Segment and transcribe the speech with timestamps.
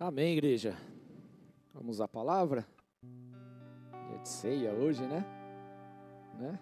[0.00, 0.76] Amém, igreja.
[1.74, 2.64] Vamos à palavra?
[3.02, 5.24] Dia de ceia hoje, né?
[6.38, 6.60] né?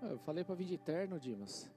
[0.00, 1.70] Ah, Eu falei para vir de terno, Dimas.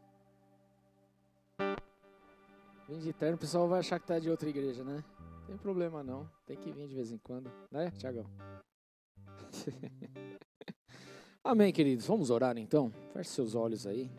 [2.88, 5.04] Vim de terno, o pessoal vai achar que tá de outra igreja, né?
[5.20, 6.30] Não tem problema não.
[6.46, 8.26] Tem que vir de vez em quando, né, Tiagão?
[11.44, 12.06] Amém, queridos.
[12.08, 12.90] Vamos orar então?
[13.12, 14.10] Feche seus olhos aí.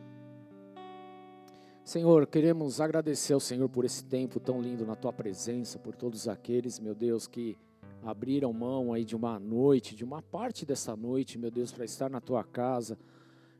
[1.84, 6.28] Senhor, queremos agradecer ao Senhor por esse tempo tão lindo na tua presença, por todos
[6.28, 7.58] aqueles, meu Deus, que
[8.04, 12.08] abriram mão aí de uma noite, de uma parte dessa noite, meu Deus, para estar
[12.08, 12.96] na tua casa,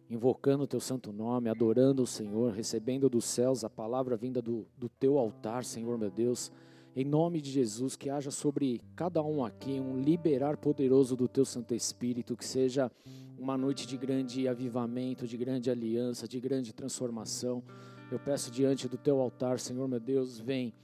[0.08, 4.68] invocando o teu santo nome, adorando o Senhor, recebendo dos céus a palavra vinda do,
[4.78, 6.52] do teu altar, Senhor, meu Deus.
[6.94, 11.44] Em nome de Jesus, que haja sobre cada um aqui um liberar poderoso do teu
[11.44, 12.88] Santo Espírito, que seja
[13.36, 17.64] uma noite de grande avivamento, de grande aliança, de grande transformação.
[18.12, 20.74] Eu peço diante do teu altar, Senhor meu Deus, vem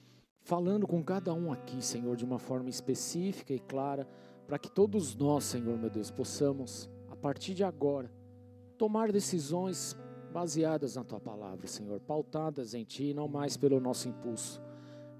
[0.40, 4.08] falando com cada um aqui, Senhor, de uma forma específica e clara,
[4.46, 8.10] para que todos nós, Senhor meu Deus, possamos, a partir de agora,
[8.78, 9.94] tomar decisões
[10.32, 14.62] baseadas na tua palavra, Senhor, pautadas em ti, não mais pelo nosso impulso.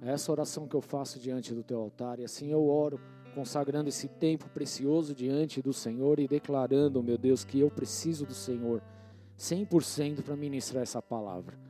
[0.01, 2.98] É essa oração que eu faço diante do teu altar, e assim eu oro,
[3.34, 8.33] consagrando esse tempo precioso diante do Senhor e declarando, meu Deus, que eu preciso do
[8.33, 8.83] Senhor
[9.39, 11.67] 100% para ministrar essa palavra.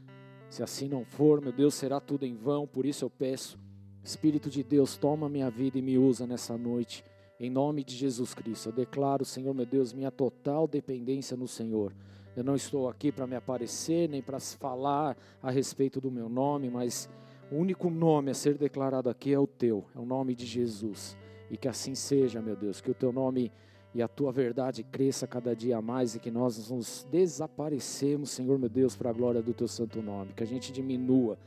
[0.48, 3.58] Se assim não for, meu Deus, será tudo em vão, por isso eu peço,
[4.02, 7.04] Espírito de Deus, toma minha vida e me usa nessa noite,
[7.38, 8.70] em nome de Jesus Cristo.
[8.70, 11.92] Eu declaro, Senhor, meu Deus, minha total dependência no Senhor.
[12.34, 16.70] Eu não estou aqui para me aparecer, nem para falar a respeito do meu nome,
[16.70, 17.08] mas
[17.52, 21.16] o único nome a ser declarado aqui é o teu, é o nome de Jesus.
[21.50, 23.52] E que assim seja, meu Deus, que o teu nome
[23.94, 28.68] e a tua verdade cresça cada dia mais e que nós nos desaparecemos, Senhor meu
[28.68, 31.38] Deus, para a glória do teu santo nome, que a gente diminua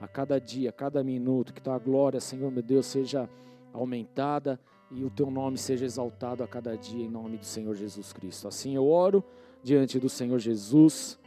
[0.00, 3.28] a cada dia, a cada minuto, que tua glória, Senhor meu Deus, seja
[3.72, 4.58] aumentada
[4.90, 8.48] e o teu nome seja exaltado a cada dia em nome do Senhor Jesus Cristo.
[8.48, 9.22] Assim eu oro
[9.62, 11.18] diante do Senhor Jesus.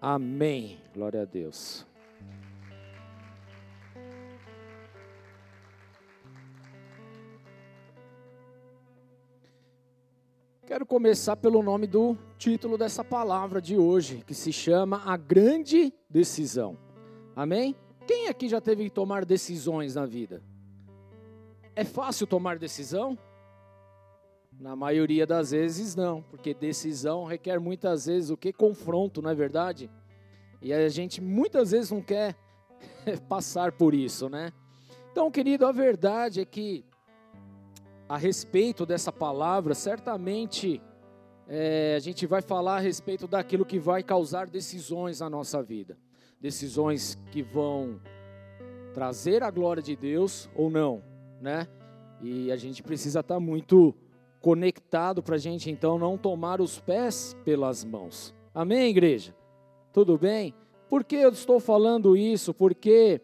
[0.00, 0.78] Amém.
[0.94, 1.91] Glória a Deus.
[10.72, 15.92] Quero começar pelo nome do título dessa palavra de hoje, que se chama A Grande
[16.08, 16.78] Decisão.
[17.36, 17.76] Amém?
[18.06, 20.42] Quem aqui já teve que tomar decisões na vida?
[21.76, 23.18] É fácil tomar decisão?
[24.58, 28.50] Na maioria das vezes não, porque decisão requer muitas vezes o que?
[28.50, 29.90] Confronto, não é verdade?
[30.62, 32.34] E a gente muitas vezes não quer
[33.28, 34.50] passar por isso, né?
[35.10, 36.82] Então, querido, a verdade é que
[38.12, 40.82] a respeito dessa palavra, certamente
[41.48, 45.96] é, a gente vai falar a respeito daquilo que vai causar decisões na nossa vida.
[46.38, 47.98] Decisões que vão
[48.92, 51.02] trazer a glória de Deus ou não,
[51.40, 51.66] né?
[52.20, 53.94] E a gente precisa estar muito
[54.42, 58.34] conectado para a gente então não tomar os pés pelas mãos.
[58.54, 59.34] Amém, igreja?
[59.90, 60.54] Tudo bem?
[60.86, 62.52] Por que eu estou falando isso?
[62.52, 63.22] Porque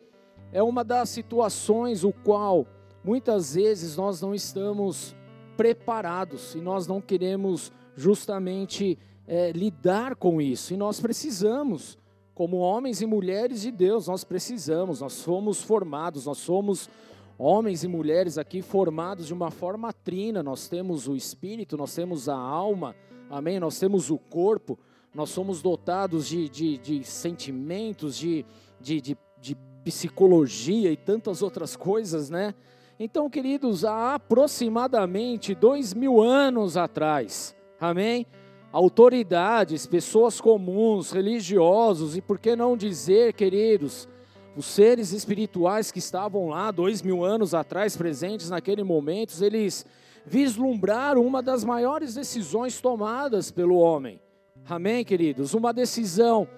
[0.50, 2.66] é uma das situações o qual
[3.04, 5.14] muitas vezes nós não estamos
[5.56, 10.72] preparados e nós não queremos justamente é, lidar com isso.
[10.72, 11.98] E nós precisamos,
[12.34, 16.88] como homens e mulheres de Deus, nós precisamos, nós somos formados, nós somos
[17.36, 20.42] homens e mulheres aqui formados de uma forma trina.
[20.42, 22.96] Nós temos o espírito, nós temos a alma,
[23.30, 23.60] amém?
[23.60, 24.78] Nós temos o corpo,
[25.14, 28.44] nós somos dotados de, de, de sentimentos, de,
[28.80, 32.54] de, de, de psicologia e tantas outras coisas, né?
[33.00, 38.26] Então, queridos, há aproximadamente dois mil anos atrás, amém?
[38.72, 44.08] Autoridades, pessoas comuns, religiosos e por que não dizer, queridos,
[44.56, 49.86] os seres espirituais que estavam lá dois mil anos atrás, presentes naquele momento, eles
[50.26, 54.20] vislumbraram uma das maiores decisões tomadas pelo homem.
[54.68, 55.54] Amém, queridos?
[55.54, 56.48] Uma decisão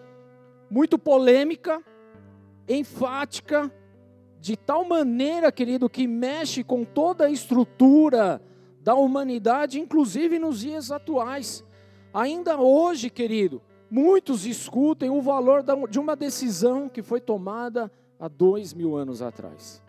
[0.71, 1.83] muito polêmica,
[2.67, 3.71] enfática,
[4.41, 8.43] de tal maneira, querido, que mexe com toda a estrutura
[8.83, 11.63] da humanidade, inclusive nos dias atuais.
[12.13, 13.61] Ainda hoje, querido,
[13.91, 19.83] muitos escutem o valor de uma decisão que foi tomada há dois mil anos atrás.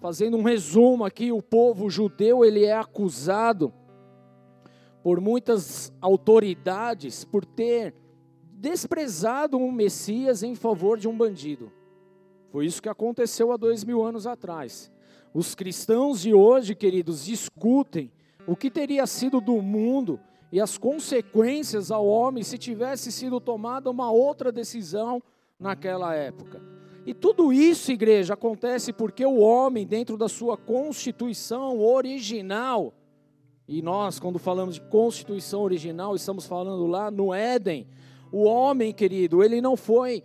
[0.00, 3.72] Fazendo um resumo aqui, o povo judeu ele é acusado
[5.02, 7.94] por muitas autoridades por ter
[8.52, 11.72] desprezado um Messias em favor de um bandido.
[12.54, 14.88] Foi isso que aconteceu há dois mil anos atrás.
[15.34, 18.12] Os cristãos de hoje, queridos, discutem
[18.46, 20.20] o que teria sido do mundo
[20.52, 25.20] e as consequências ao homem se tivesse sido tomada uma outra decisão
[25.58, 26.62] naquela época.
[27.04, 32.94] E tudo isso, igreja, acontece porque o homem, dentro da sua constituição original,
[33.66, 37.88] e nós, quando falamos de constituição original, estamos falando lá no Éden,
[38.30, 40.22] o homem, querido, ele não foi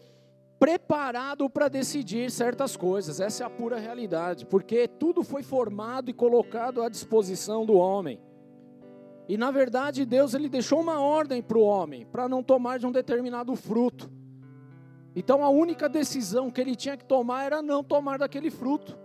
[0.59, 6.13] preparado para decidir certas coisas, essa é a pura realidade, porque tudo foi formado e
[6.13, 8.19] colocado à disposição do homem.
[9.27, 12.85] E na verdade, Deus ele deixou uma ordem para o homem, para não tomar de
[12.85, 14.11] um determinado fruto.
[15.15, 18.97] Então a única decisão que ele tinha que tomar era não tomar daquele fruto.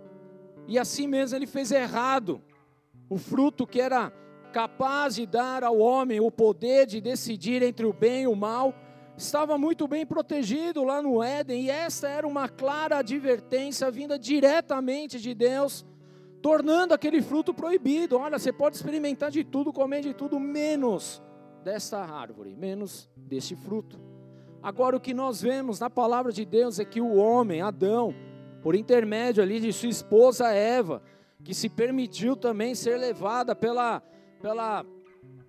[0.67, 2.41] E assim mesmo ele fez errado.
[3.09, 4.11] O fruto que era
[4.51, 8.73] capaz de dar ao homem o poder de decidir entre o bem e o mal,
[9.17, 15.19] estava muito bem protegido lá no Éden, e essa era uma clara advertência vinda diretamente
[15.19, 15.85] de Deus
[16.41, 18.17] tornando aquele fruto proibido.
[18.17, 21.23] Olha, você pode experimentar de tudo, comer de tudo, menos
[21.63, 23.99] desta árvore, menos deste fruto.
[24.61, 28.13] Agora, o que nós vemos na palavra de Deus é que o homem, Adão,
[28.61, 31.01] por intermédio ali de sua esposa Eva,
[31.43, 34.01] que se permitiu também ser levada pela,
[34.41, 34.85] pela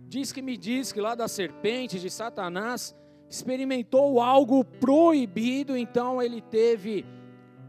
[0.00, 2.94] diz que me diz que lá da serpente, de Satanás,
[3.28, 7.04] experimentou algo proibido, então ele teve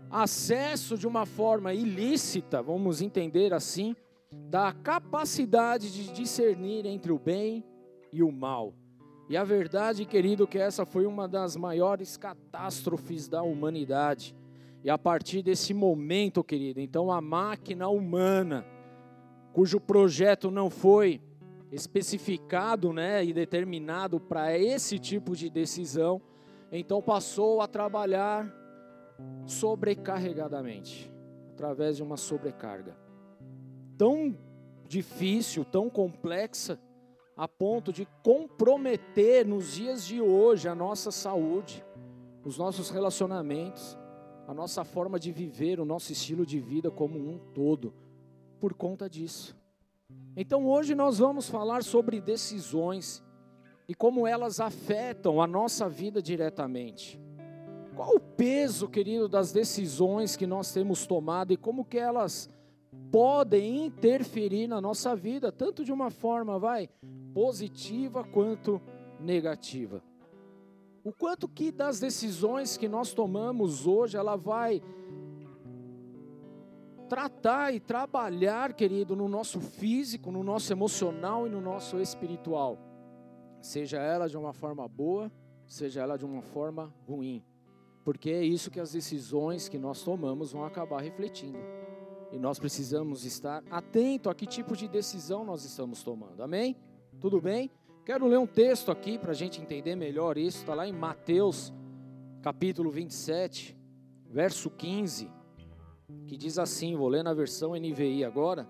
[0.10, 3.96] acesso de uma forma ilícita, vamos entender assim,
[4.32, 7.64] da capacidade de discernir entre o bem
[8.12, 8.74] e o mal.
[9.30, 14.34] E a verdade, querido, que essa foi uma das maiores catástrofes da humanidade.
[14.84, 18.66] E a partir desse momento, querido, então a máquina humana,
[19.52, 21.22] cujo projeto não foi
[21.72, 26.22] especificado, né, e determinado para esse tipo de decisão,
[26.72, 28.54] então passou a trabalhar
[29.46, 31.12] sobrecarregadamente,
[31.54, 32.96] através de uma sobrecarga.
[33.98, 34.38] Tão
[34.88, 36.80] difícil, tão complexa,
[37.36, 41.86] a ponto de comprometer nos dias de hoje a nossa saúde,
[42.44, 43.98] os nossos relacionamentos,
[44.48, 47.94] a nossa forma de viver, o nosso estilo de vida como um todo,
[48.60, 49.56] por conta disso.
[50.40, 53.24] Então hoje nós vamos falar sobre decisões
[53.90, 57.20] e como elas afetam a nossa vida diretamente.
[57.96, 62.48] Qual o peso, querido, das decisões que nós temos tomado e como que elas
[63.12, 66.88] podem interferir na nossa vida, tanto de uma forma, vai,
[67.34, 68.80] positiva quanto
[69.20, 70.04] negativa.
[71.04, 74.84] O quanto que das decisões que nós tomamos hoje, ela vai
[77.08, 82.78] tratar e trabalhar, querido, no nosso físico, no nosso emocional e no nosso espiritual.
[83.62, 85.32] Seja ela de uma forma boa,
[85.66, 87.44] seja ela de uma forma ruim
[88.08, 91.60] porque é isso que as decisões que nós tomamos vão acabar refletindo.
[92.32, 96.42] E nós precisamos estar atento a que tipo de decisão nós estamos tomando.
[96.42, 96.78] Amém?
[97.20, 97.70] Tudo bem?
[98.06, 100.60] Quero ler um texto aqui para a gente entender melhor isso.
[100.60, 101.74] Está lá em Mateus,
[102.42, 103.78] capítulo 27,
[104.26, 105.30] verso 15,
[106.26, 108.68] que diz assim: vou ler na versão NVI agora.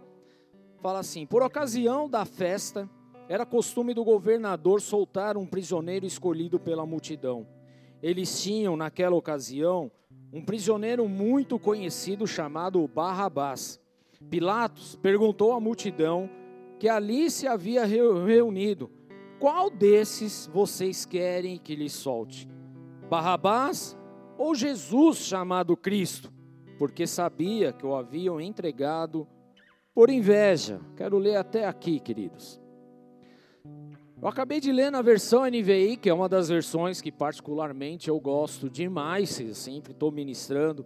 [0.81, 2.89] Fala assim: Por ocasião da festa,
[3.29, 7.47] era costume do governador soltar um prisioneiro escolhido pela multidão
[8.01, 9.91] eles tinham naquela ocasião
[10.31, 13.79] um prisioneiro muito conhecido chamado Barrabás.
[14.29, 16.29] Pilatos perguntou à multidão
[16.79, 18.91] que ali se havia reunido:
[19.39, 22.47] Qual desses vocês querem que lhe solte?
[23.09, 23.97] Barrabás
[24.37, 26.31] ou Jesus chamado Cristo?
[26.77, 29.27] Porque sabia que o haviam entregado
[29.93, 30.79] por inveja.
[30.95, 32.59] Quero ler até aqui, queridos.
[34.19, 38.19] Eu acabei de ler na versão NVI, que é uma das versões que particularmente eu
[38.19, 40.85] gosto demais, eu sempre estou ministrando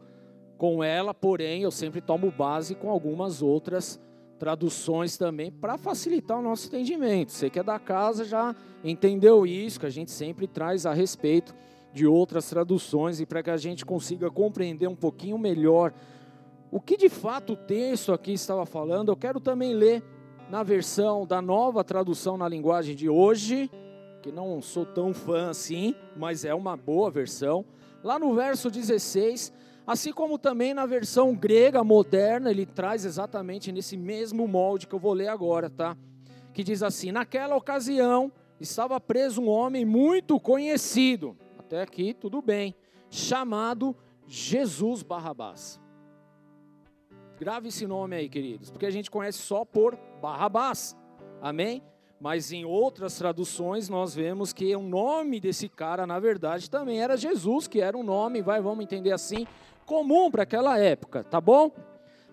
[0.58, 4.00] com ela, porém eu sempre tomo base com algumas outras
[4.38, 7.32] traduções também para facilitar o nosso entendimento.
[7.32, 11.56] Você que é da casa já entendeu isso, que a gente sempre traz a respeito
[11.94, 15.94] de outras traduções e para que a gente consiga compreender um pouquinho melhor
[16.72, 19.10] o que de fato o texto aqui estava falando.
[19.10, 20.02] Eu quero também ler
[20.50, 23.70] na versão da nova tradução na linguagem de hoje,
[24.22, 27.66] que não sou tão fã assim, mas é uma boa versão.
[28.02, 29.52] Lá no verso 16,
[29.86, 35.00] assim como também na versão grega moderna, ele traz exatamente nesse mesmo molde que eu
[35.00, 35.98] vou ler agora, tá?
[36.54, 41.36] Que diz assim: Naquela ocasião estava preso um homem muito conhecido,
[41.72, 42.76] até aqui tudo bem,
[43.10, 43.96] chamado
[44.28, 45.80] Jesus Barrabás.
[47.40, 50.98] Grave esse nome aí, queridos, porque a gente conhece só por Barrabás.
[51.42, 51.82] Amém?
[52.20, 57.16] Mas em outras traduções nós vemos que o nome desse cara, na verdade, também era
[57.16, 59.48] Jesus, que era um nome, vai, vamos entender assim,
[59.86, 61.72] comum para aquela época, tá bom?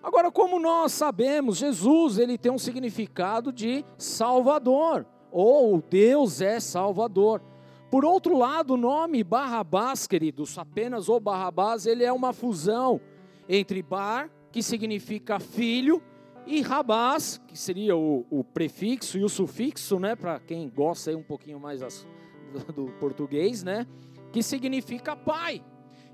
[0.03, 7.41] Agora, como nós sabemos, Jesus, ele tem um significado de salvador, ou Deus é salvador.
[7.89, 13.01] Por outro lado, o nome Barrabás, queridos, apenas o Barrabás, ele é uma fusão
[13.47, 16.01] entre Bar, que significa filho,
[16.45, 21.15] e Rabás, que seria o, o prefixo e o sufixo, né, para quem gosta aí
[21.15, 21.81] um pouquinho mais
[22.75, 23.87] do português, né,
[24.31, 25.63] que significa pai.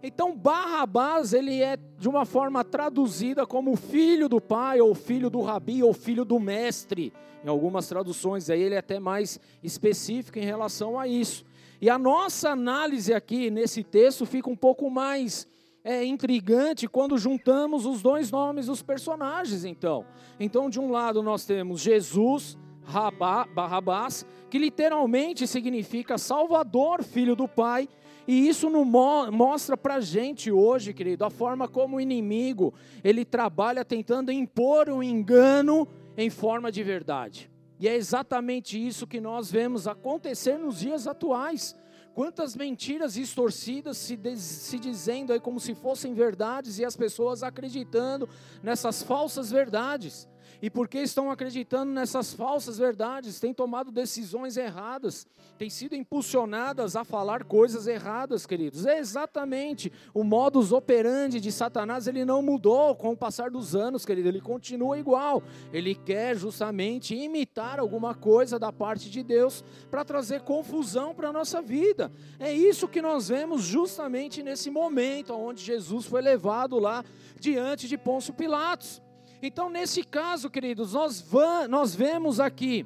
[0.02, 5.42] Então, Barrabás, ele é de uma forma traduzida como filho do pai, ou filho do
[5.42, 7.12] rabi, ou filho do mestre.
[7.44, 11.46] Em algumas traduções aí ele é até mais específico em relação a isso.
[11.86, 15.48] E a nossa análise aqui nesse texto fica um pouco mais
[15.84, 20.04] é, intrigante quando juntamos os dois nomes dos personagens, então.
[20.40, 27.48] Então, de um lado nós temos Jesus, Rabá, Barrabás, que literalmente significa Salvador, filho do
[27.48, 27.88] Pai,
[28.28, 32.74] e isso no, mostra para gente hoje, querido, a forma como o inimigo
[33.04, 35.88] ele trabalha tentando impor um engano
[36.18, 37.48] em forma de verdade.
[37.80, 41.76] E é exatamente isso que nós vemos acontecer nos dias atuais.
[42.14, 48.30] Quantas mentiras distorcidas se, se dizendo aí como se fossem verdades e as pessoas acreditando
[48.64, 50.28] nessas falsas verdades.
[50.62, 57.04] E porque estão acreditando nessas falsas verdades, têm tomado decisões erradas, têm sido impulsionadas a
[57.04, 58.86] falar coisas erradas, queridos.
[58.86, 64.06] É exatamente o modus operandi de Satanás, ele não mudou com o passar dos anos,
[64.06, 65.44] querido, ele continua igual.
[65.72, 71.34] Ele quer justamente imitar alguma coisa da parte de Deus para trazer confusão para a
[71.34, 72.12] nossa vida.
[72.40, 77.04] É isso que nós vemos justamente nesse momento onde Jesus foi levado lá
[77.40, 79.05] diante de Pôncio Pilatos.
[79.42, 81.26] Então, nesse caso, queridos, nós,
[81.70, 82.86] nós vemos aqui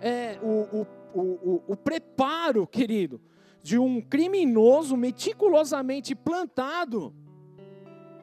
[0.00, 3.20] é, o, o, o, o preparo, querido,
[3.62, 7.14] de um criminoso meticulosamente plantado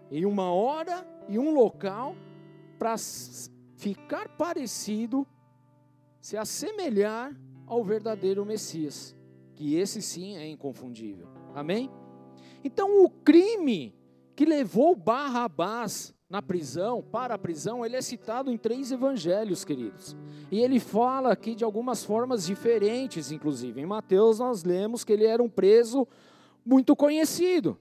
[0.10, 2.15] em uma hora e um local
[2.79, 2.96] para
[3.75, 5.27] ficar parecido,
[6.19, 9.15] se assemelhar ao verdadeiro Messias,
[9.55, 11.27] que esse sim é inconfundível.
[11.53, 11.89] Amém?
[12.63, 13.96] Então, o crime
[14.36, 20.15] que levou Barrabás na prisão, para a prisão, ele é citado em três evangelhos, queridos.
[20.51, 23.79] E ele fala aqui de algumas formas diferentes, inclusive.
[23.79, 26.05] Em Mateus nós lemos que ele era um preso
[26.65, 27.77] muito conhecido.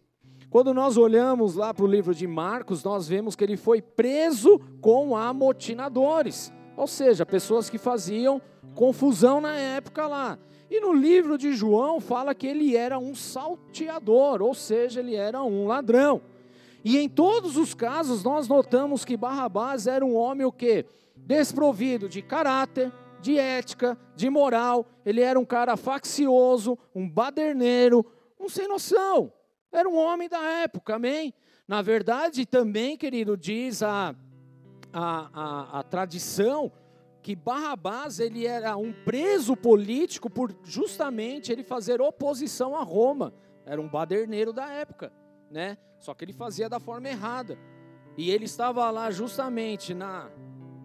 [0.48, 4.60] Quando nós olhamos lá para o livro de Marcos, nós vemos que ele foi preso
[4.80, 8.40] com amotinadores, ou seja, pessoas que faziam
[8.76, 10.38] confusão na época lá.
[10.70, 15.42] E no livro de João fala que ele era um salteador, ou seja, ele era
[15.42, 16.22] um ladrão.
[16.88, 20.86] E em todos os casos nós notamos que Barrabás era um homem o quê?
[21.16, 24.86] Desprovido de caráter, de ética, de moral.
[25.04, 28.06] Ele era um cara faccioso, um baderneiro,
[28.38, 29.32] um sem noção.
[29.72, 31.34] Era um homem da época, amém?
[31.66, 34.14] Na verdade, também, querido, diz a,
[34.92, 36.70] a, a, a tradição
[37.20, 43.34] que Barrabás ele era um preso político por justamente ele fazer oposição a Roma.
[43.64, 45.12] Era um baderneiro da época
[45.50, 45.78] né?
[45.98, 47.58] Só que ele fazia da forma errada.
[48.16, 50.30] E ele estava lá justamente na,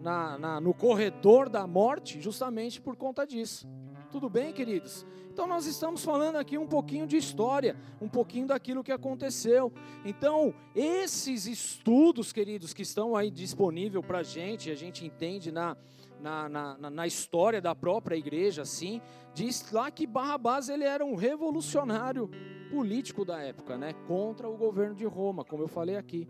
[0.00, 3.68] na, na, no corredor da morte, justamente por conta disso.
[4.10, 5.06] Tudo bem, queridos?
[5.32, 9.72] Então nós estamos falando aqui um pouquinho de história, um pouquinho daquilo que aconteceu.
[10.04, 15.74] Então, esses estudos, queridos, que estão aí disponível para a gente, a gente entende na,
[16.22, 19.02] na, na, na, história da própria igreja, assim,
[19.34, 22.30] diz lá que Barrabás ele era um revolucionário
[22.70, 26.28] político da época, né, contra o governo de Roma, como eu falei aqui.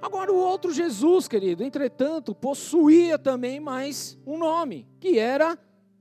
[0.00, 5.56] Agora o outro Jesus, querido, entretanto, possuía também mais um nome, que era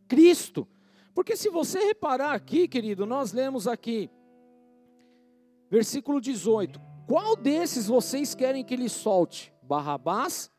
[0.07, 0.67] Cristo.
[1.13, 4.09] Porque se você reparar aqui, querido, nós lemos aqui
[5.71, 6.81] versículo 18.
[7.07, 9.53] Qual desses vocês querem que ele solte?
[9.63, 10.51] Barrabás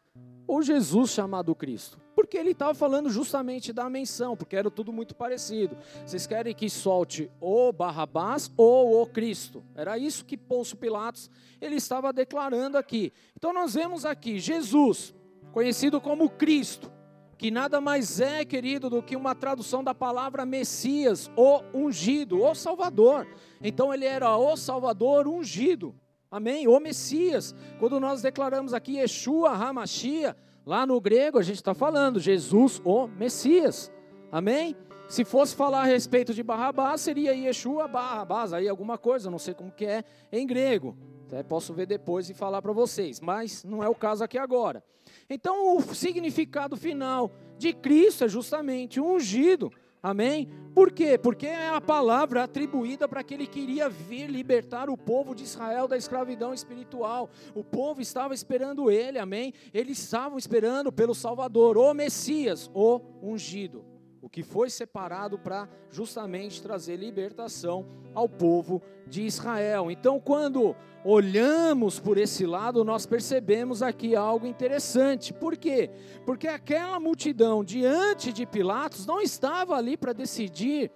[0.46, 2.01] ou Jesus chamado Cristo?
[2.14, 5.76] Porque ele estava falando justamente da menção, porque era tudo muito parecido.
[6.04, 9.64] Vocês querem que solte o Barrabás ou o Cristo?
[9.74, 13.12] Era isso que Pôncio Pilatos ele estava declarando aqui.
[13.36, 15.14] Então nós vemos aqui Jesus,
[15.52, 16.92] conhecido como Cristo,
[17.38, 22.54] que nada mais é, querido, do que uma tradução da palavra Messias, o ungido, o
[22.54, 23.26] Salvador.
[23.60, 25.94] Então ele era o Salvador ungido.
[26.30, 26.66] Amém?
[26.66, 27.54] O Messias.
[27.78, 33.08] Quando nós declaramos aqui Yeshua Hamashia, Lá no grego a gente está falando Jesus, o
[33.08, 33.92] Messias.
[34.30, 34.76] Amém?
[35.08, 39.52] Se fosse falar a respeito de Barrabás, seria Yeshua Barrabás, aí alguma coisa, não sei
[39.52, 40.96] como que é em grego.
[41.26, 44.84] Até posso ver depois e falar para vocês, mas não é o caso aqui agora.
[45.28, 49.72] Então, o significado final de Cristo é justamente ungido.
[50.02, 50.48] Amém?
[50.74, 51.16] Por quê?
[51.16, 55.86] Porque é a palavra atribuída para que ele queria vir libertar o povo de Israel
[55.86, 57.30] da escravidão espiritual.
[57.54, 59.54] O povo estava esperando ele, amém?
[59.72, 63.91] Eles estavam esperando pelo Salvador, o Messias, o ungido.
[64.32, 69.90] Que foi separado para justamente trazer libertação ao povo de Israel.
[69.90, 70.74] Então, quando
[71.04, 75.32] olhamos por esse lado, nós percebemos aqui algo interessante.
[75.32, 75.90] Por quê?
[76.26, 80.90] Porque aquela multidão diante de Pilatos não estava ali para decidir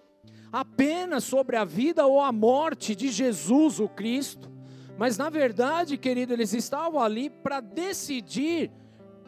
[0.51, 4.51] apenas sobre a vida ou a morte de Jesus, o Cristo,
[4.97, 8.71] mas na verdade, querido, eles estavam ali para decidir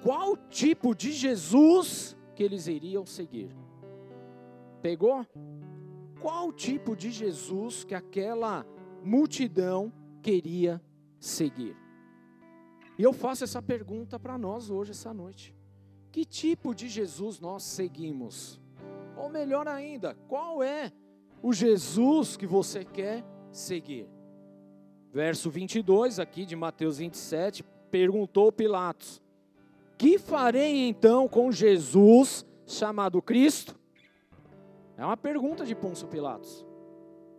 [0.02, 3.50] qual tipo de Jesus que eles iriam seguir.
[4.82, 5.26] Pegou?
[6.20, 8.66] Qual tipo de Jesus que aquela
[9.02, 9.92] multidão
[10.22, 10.82] queria
[11.18, 11.76] seguir?
[12.98, 15.54] E eu faço essa pergunta para nós hoje, essa noite.
[16.10, 18.60] Que tipo de Jesus nós seguimos?
[19.16, 20.92] Ou melhor ainda, qual é
[21.40, 24.08] o Jesus que você quer seguir?
[25.12, 29.22] Verso 22 aqui de Mateus 27, perguntou Pilatos:
[29.96, 33.77] Que farei então com Jesus chamado Cristo?
[34.98, 36.66] É uma pergunta de Pôncio Pilatos.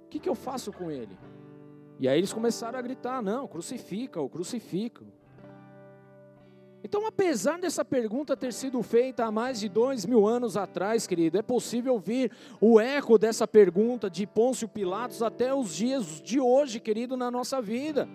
[0.05, 1.19] O que, que eu faço com ele?
[1.99, 5.07] E aí eles começaram a gritar: Não, crucifica-o, crucifica-o.
[6.81, 11.37] Então, apesar dessa pergunta ter sido feita há mais de dois mil anos atrás, querido,
[11.37, 16.79] é possível ouvir o eco dessa pergunta de Pôncio Pilatos até os dias de hoje,
[16.79, 18.07] querido, na nossa vida.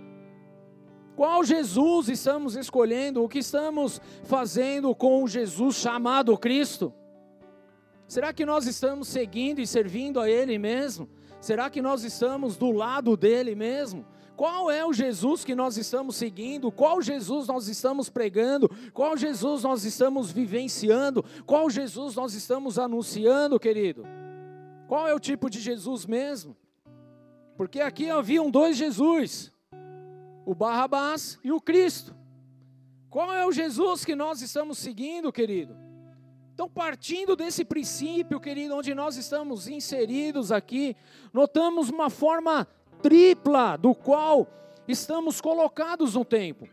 [1.14, 3.22] Qual Jesus estamos escolhendo?
[3.22, 6.92] O que estamos fazendo com o Jesus chamado Cristo?
[8.14, 11.08] Será que nós estamos seguindo e servindo a Ele mesmo?
[11.40, 14.06] Será que nós estamos do lado dele mesmo?
[14.36, 16.70] Qual é o Jesus que nós estamos seguindo?
[16.70, 18.70] Qual Jesus nós estamos pregando?
[18.92, 21.24] Qual Jesus nós estamos vivenciando?
[21.44, 24.06] Qual Jesus nós estamos anunciando, querido?
[24.86, 26.56] Qual é o tipo de Jesus mesmo?
[27.56, 29.52] Porque aqui haviam dois Jesus,
[30.46, 32.14] o Barrabás e o Cristo.
[33.10, 35.83] Qual é o Jesus que nós estamos seguindo, querido?
[36.54, 40.96] Então, partindo desse princípio, querido, onde nós estamos inseridos aqui,
[41.32, 42.68] notamos uma forma
[43.02, 44.46] tripla do qual
[44.86, 46.68] estamos colocados no tempo.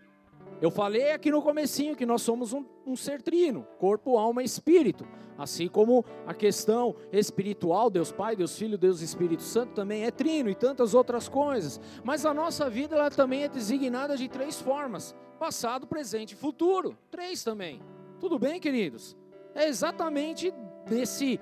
[0.61, 4.45] Eu falei aqui no comecinho que nós somos um, um, ser trino, corpo, alma e
[4.45, 5.03] espírito.
[5.35, 10.47] Assim como a questão espiritual, Deus Pai, Deus Filho, Deus Espírito Santo também é trino
[10.47, 11.81] e tantas outras coisas.
[12.03, 16.95] Mas a nossa vida ela também é designada de três formas: passado, presente e futuro.
[17.09, 17.81] Três também.
[18.19, 19.19] Tudo bem, queridos?
[19.53, 20.53] É exatamente
[20.89, 21.39] nesse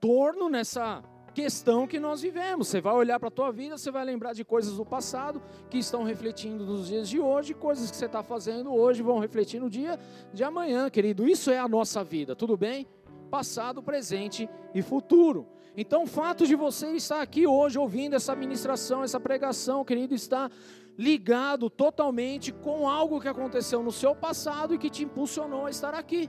[0.00, 1.02] torno, nessa
[1.34, 2.68] questão que nós vivemos.
[2.68, 5.78] Você vai olhar para a tua vida, você vai lembrar de coisas do passado que
[5.78, 9.70] estão refletindo nos dias de hoje, coisas que você está fazendo hoje vão refletir no
[9.70, 9.98] dia
[10.32, 11.28] de amanhã, querido.
[11.28, 12.86] Isso é a nossa vida, tudo bem?
[13.30, 15.46] Passado, presente e futuro.
[15.76, 20.50] Então, o fato de você estar aqui hoje ouvindo essa ministração, essa pregação, querido, está
[20.98, 25.94] ligado totalmente com algo que aconteceu no seu passado e que te impulsionou a estar
[25.94, 26.28] aqui.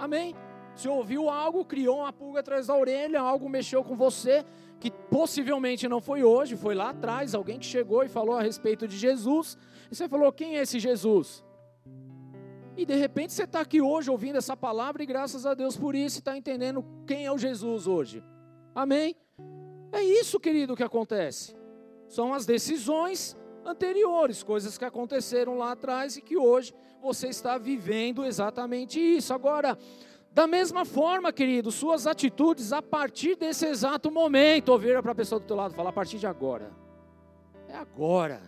[0.00, 0.34] Amém?
[0.74, 4.42] Você ouviu algo, criou uma pulga atrás da orelha, algo mexeu com você,
[4.80, 8.88] que possivelmente não foi hoje, foi lá atrás, alguém que chegou e falou a respeito
[8.88, 9.58] de Jesus,
[9.90, 11.44] e você falou: quem é esse Jesus?
[12.78, 15.94] E de repente você está aqui hoje ouvindo essa palavra, e graças a Deus por
[15.94, 18.24] isso está entendendo quem é o Jesus hoje.
[18.74, 19.14] Amém?
[19.92, 21.54] É isso, querido, que acontece.
[22.08, 23.36] São as decisões
[23.66, 29.32] anteriores, coisas que aconteceram lá atrás e que hoje você está vivendo exatamente isso.
[29.34, 29.76] Agora,
[30.32, 35.14] da mesma forma, querido, suas atitudes a partir desse exato momento, ou vira para a
[35.14, 36.70] pessoa do teu lado, fala a partir de agora.
[37.68, 38.40] É agora.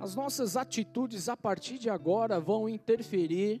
[0.00, 3.60] As nossas atitudes a partir de agora vão interferir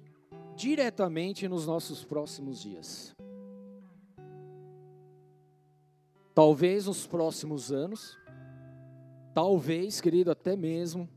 [0.54, 3.14] diretamente nos nossos próximos dias.
[6.34, 8.16] Talvez nos próximos anos,
[9.38, 11.08] talvez, querido, até mesmo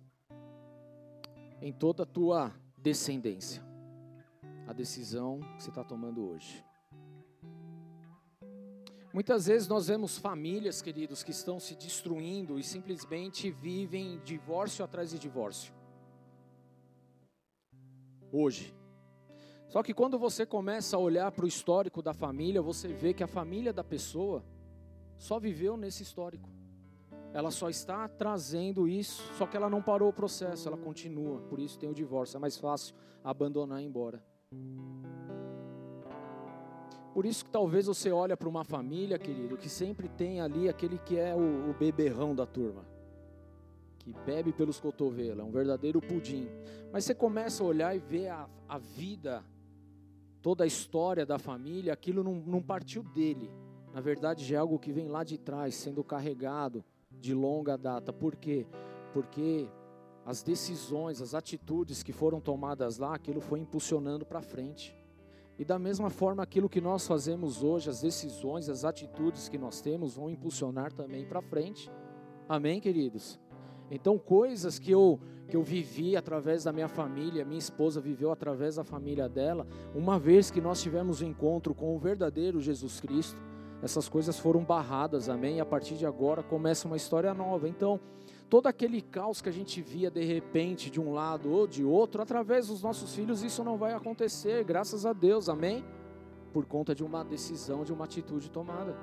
[1.59, 3.63] em toda a tua descendência.
[4.67, 6.63] A decisão que você está tomando hoje.
[9.11, 15.09] Muitas vezes nós vemos famílias, queridos, que estão se destruindo e simplesmente vivem divórcio atrás
[15.09, 15.73] de divórcio.
[18.31, 18.71] Hoje.
[19.67, 23.23] Só que quando você começa a olhar para o histórico da família, você vê que
[23.23, 24.45] a família da pessoa
[25.17, 26.60] só viveu nesse histórico.
[27.33, 31.39] Ela só está trazendo isso, só que ela não parou o processo, ela continua.
[31.41, 34.21] Por isso tem o divórcio, é mais fácil abandonar e ir embora.
[37.13, 40.97] Por isso que talvez você olha para uma família, querido, que sempre tem ali aquele
[40.97, 42.85] que é o, o beberrão da turma,
[43.99, 46.49] que bebe pelos cotovelos, é um verdadeiro pudim.
[46.91, 49.43] Mas você começa a olhar e ver a, a vida,
[50.41, 53.51] toda a história da família, aquilo não, não partiu dele,
[53.93, 56.83] na verdade já é algo que vem lá de trás, sendo carregado
[57.21, 58.11] de longa data.
[58.11, 58.65] Por quê?
[59.13, 59.69] Porque
[60.25, 64.95] as decisões, as atitudes que foram tomadas lá, aquilo foi impulsionando para frente.
[65.57, 69.79] E da mesma forma, aquilo que nós fazemos hoje, as decisões, as atitudes que nós
[69.79, 71.91] temos vão impulsionar também para frente.
[72.49, 73.39] Amém, queridos?
[73.91, 78.75] Então, coisas que eu, que eu vivi através da minha família, minha esposa viveu através
[78.75, 82.99] da família dela, uma vez que nós tivemos o um encontro com o verdadeiro Jesus
[82.99, 83.39] Cristo,
[83.81, 85.57] essas coisas foram barradas, amém?
[85.57, 87.67] E a partir de agora começa uma história nova.
[87.67, 87.99] Então,
[88.47, 92.21] todo aquele caos que a gente via de repente de um lado ou de outro,
[92.21, 95.83] através dos nossos filhos, isso não vai acontecer, graças a Deus, amém?
[96.53, 98.95] Por conta de uma decisão, de uma atitude tomada.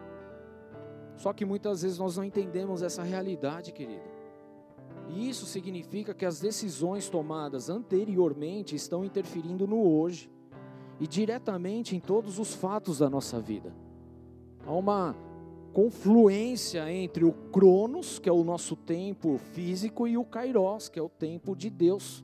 [1.17, 4.19] Só que muitas vezes nós não entendemos essa realidade, querido.
[5.09, 10.31] E isso significa que as decisões tomadas anteriormente estão interferindo no hoje
[11.01, 13.73] e diretamente em todos os fatos da nossa vida.
[14.69, 15.17] Há uma
[15.73, 21.03] confluência entre o Cronos, que é o nosso tempo físico, e o Kairos, que é
[21.03, 22.23] o tempo de Deus.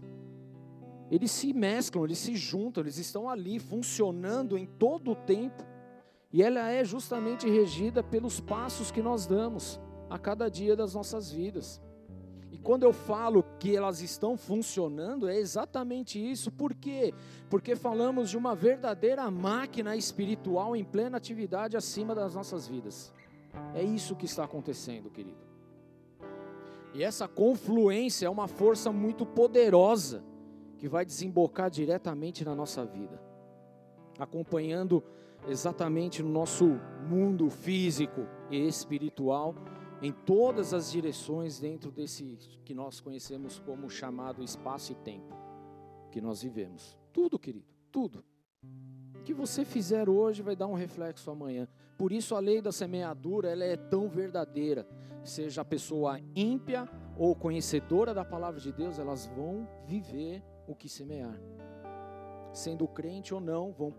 [1.10, 5.64] Eles se mesclam, eles se juntam, eles estão ali funcionando em todo o tempo.
[6.30, 9.80] E ela é justamente regida pelos passos que nós damos
[10.10, 11.80] a cada dia das nossas vidas
[12.64, 16.50] quando eu falo que elas estão funcionando, é exatamente isso.
[16.50, 17.12] Por quê?
[17.50, 23.12] Porque falamos de uma verdadeira máquina espiritual em plena atividade acima das nossas vidas.
[23.74, 25.36] É isso que está acontecendo, querido.
[26.94, 30.24] E essa confluência é uma força muito poderosa
[30.78, 33.20] que vai desembocar diretamente na nossa vida,
[34.18, 35.04] acompanhando
[35.46, 39.54] exatamente no nosso mundo físico e espiritual
[40.02, 45.34] em todas as direções dentro desse que nós conhecemos como chamado espaço e tempo
[46.10, 46.96] que nós vivemos.
[47.12, 48.24] Tudo, querido, tudo.
[49.14, 51.66] O que você fizer hoje vai dar um reflexo amanhã.
[51.96, 54.86] Por isso a lei da semeadura, ela é tão verdadeira.
[55.24, 60.88] Seja a pessoa ímpia ou conhecedora da palavra de Deus, elas vão viver o que
[60.88, 61.40] semear.
[62.52, 63.94] Sendo crente ou não, vão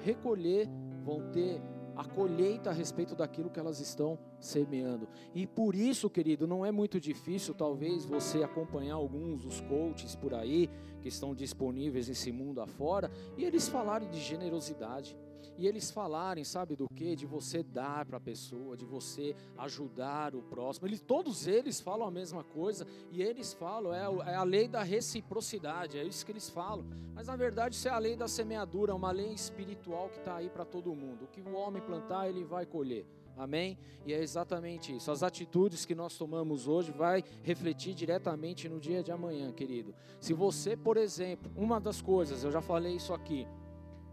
[0.00, 0.68] recolher,
[1.04, 1.60] vão ter
[1.94, 5.06] a colheita a respeito daquilo que elas estão semeando.
[5.34, 10.34] E por isso, querido, não é muito difícil, talvez, você acompanhar alguns dos coaches por
[10.34, 10.68] aí,
[11.00, 15.16] que estão disponíveis nesse mundo afora, e eles falarem de generosidade.
[15.60, 17.14] E eles falarem, sabe do que?
[17.14, 20.86] De você dar para a pessoa, de você ajudar o próximo.
[20.86, 24.82] Eles, todos eles falam a mesma coisa e eles falam, é, é a lei da
[24.82, 26.86] reciprocidade, é isso que eles falam.
[27.14, 30.36] Mas na verdade isso é a lei da semeadura, é uma lei espiritual que está
[30.36, 31.24] aí para todo mundo.
[31.24, 33.06] O que o homem plantar, ele vai colher.
[33.36, 33.78] Amém?
[34.04, 35.10] E é exatamente isso.
[35.10, 39.94] As atitudes que nós tomamos hoje vai refletir diretamente no dia de amanhã, querido.
[40.20, 43.46] Se você, por exemplo, uma das coisas, eu já falei isso aqui,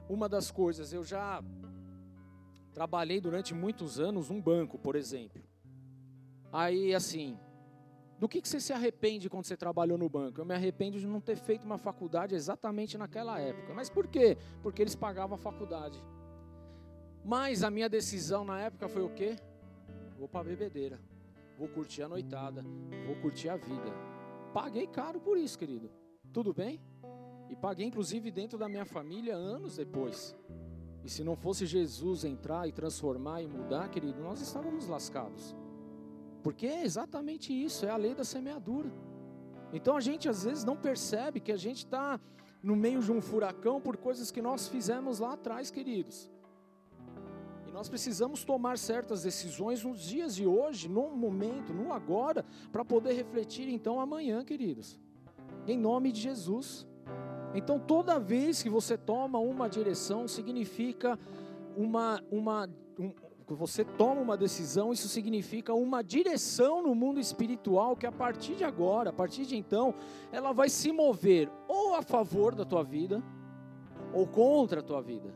[0.10, 1.44] uma das coisas, eu já
[2.74, 5.42] trabalhei durante muitos anos num banco, por exemplo.
[6.52, 7.38] Aí, assim,
[8.20, 10.42] do que, que você se arrepende quando você trabalhou no banco?
[10.42, 13.74] Eu me arrependo de não ter feito uma faculdade exatamente naquela época.
[13.74, 14.38] Mas por quê?
[14.64, 16.02] Porque eles pagavam a faculdade.
[17.28, 19.36] Mas a minha decisão na época foi o quê?
[20.18, 20.98] Vou para a bebedeira.
[21.58, 22.64] Vou curtir a noitada.
[23.06, 23.92] Vou curtir a vida.
[24.54, 25.92] Paguei caro por isso, querido.
[26.32, 26.80] Tudo bem?
[27.50, 30.34] E paguei inclusive dentro da minha família anos depois.
[31.04, 35.54] E se não fosse Jesus entrar e transformar e mudar, querido, nós estávamos lascados.
[36.42, 38.90] Porque é exatamente isso, é a lei da semeadura.
[39.74, 42.22] Então a gente às vezes não percebe que a gente está
[42.64, 46.32] no meio de um furacão por coisas que nós fizemos lá atrás, queridos.
[47.78, 53.14] Nós precisamos tomar certas decisões nos dias de hoje, no momento, no agora, para poder
[53.14, 55.00] refletir então amanhã, queridos.
[55.68, 56.88] Em nome de Jesus.
[57.54, 61.20] Então, toda vez que você toma uma direção, significa
[61.76, 63.14] uma, uma um,
[63.46, 68.64] você toma uma decisão, isso significa uma direção no mundo espiritual que a partir de
[68.64, 69.94] agora, a partir de então,
[70.32, 73.22] ela vai se mover ou a favor da tua vida
[74.12, 75.32] ou contra a tua vida.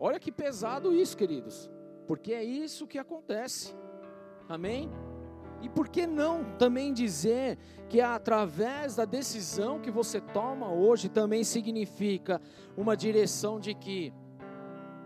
[0.00, 1.70] Olha que pesado isso, queridos,
[2.06, 3.74] porque é isso que acontece.
[4.48, 4.90] Amém?
[5.62, 7.56] E por que não também dizer
[7.88, 12.40] que através da decisão que você toma hoje também significa
[12.76, 14.12] uma direção de que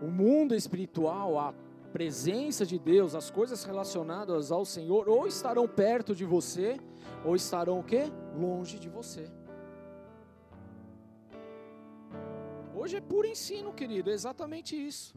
[0.01, 1.53] o mundo espiritual, a
[1.93, 6.77] presença de Deus, as coisas relacionadas ao Senhor, ou estarão perto de você,
[7.23, 8.11] ou estarão o quê?
[8.37, 9.29] Longe de você.
[12.75, 15.13] Hoje é puro ensino, querido, é exatamente isso.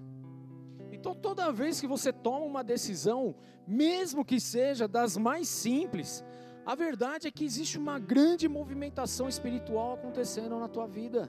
[1.03, 3.35] Então, toda vez que você toma uma decisão,
[3.67, 6.25] mesmo que seja das mais simples,
[6.65, 11.29] a verdade é que existe uma grande movimentação espiritual acontecendo na tua vida.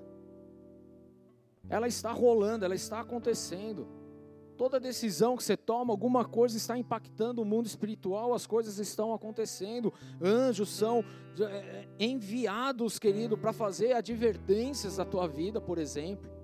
[1.68, 3.88] Ela está rolando, ela está acontecendo.
[4.56, 9.12] Toda decisão que você toma, alguma coisa está impactando o mundo espiritual, as coisas estão
[9.12, 9.92] acontecendo.
[10.22, 11.04] Anjos são
[11.40, 16.43] é, enviados, querido, para fazer advertências da tua vida, por exemplo.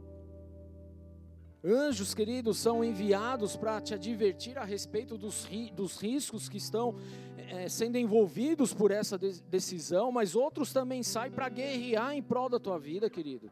[1.63, 6.95] Anjos, queridos, são enviados para te advertir a respeito dos, dos riscos que estão
[7.35, 12.59] é, sendo envolvidos por essa decisão, mas outros também saem para guerrear em prol da
[12.59, 13.51] tua vida, querido.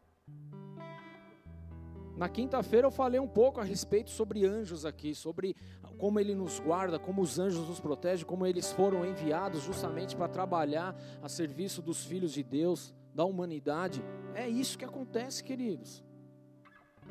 [2.16, 5.54] Na quinta-feira eu falei um pouco a respeito sobre anjos aqui, sobre
[5.98, 10.30] como ele nos guarda, como os anjos nos protegem, como eles foram enviados justamente para
[10.30, 14.02] trabalhar a serviço dos filhos de Deus, da humanidade.
[14.34, 16.07] É isso que acontece, queridos.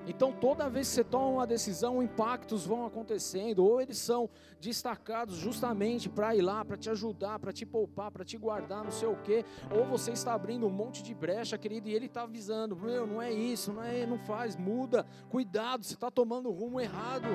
[0.06, 5.36] Então, toda vez que você toma uma decisão, impactos vão acontecendo, ou eles são destacados
[5.36, 9.08] justamente para ir lá, para te ajudar, para te poupar, para te guardar, não sei
[9.08, 12.76] o quê, ou você está abrindo um monte de brecha, querido, e ele está avisando:
[12.76, 16.80] meu, não é isso, não é, não faz, muda, cuidado, você está tomando o rumo
[16.80, 17.26] errado.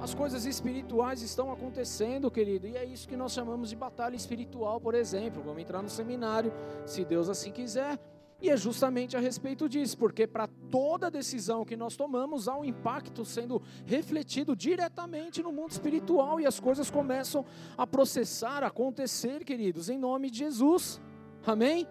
[0.00, 4.80] As coisas espirituais estão acontecendo, querido, e é isso que nós chamamos de batalha espiritual,
[4.80, 5.40] por exemplo.
[5.40, 6.52] Vamos entrar no seminário,
[6.84, 7.96] se Deus assim quiser.
[8.44, 12.62] E é justamente a respeito disso, porque para toda decisão que nós tomamos há um
[12.62, 17.42] impacto sendo refletido diretamente no mundo espiritual e as coisas começam
[17.74, 21.00] a processar, a acontecer, queridos, em nome de Jesus.
[21.46, 21.88] Amém?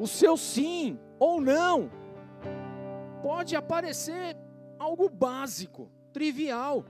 [0.00, 1.88] O seu sim ou não
[3.22, 4.36] pode aparecer
[4.80, 6.84] algo básico, trivial.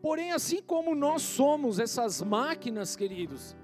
[0.00, 3.54] Porém, assim como nós somos essas máquinas, queridos,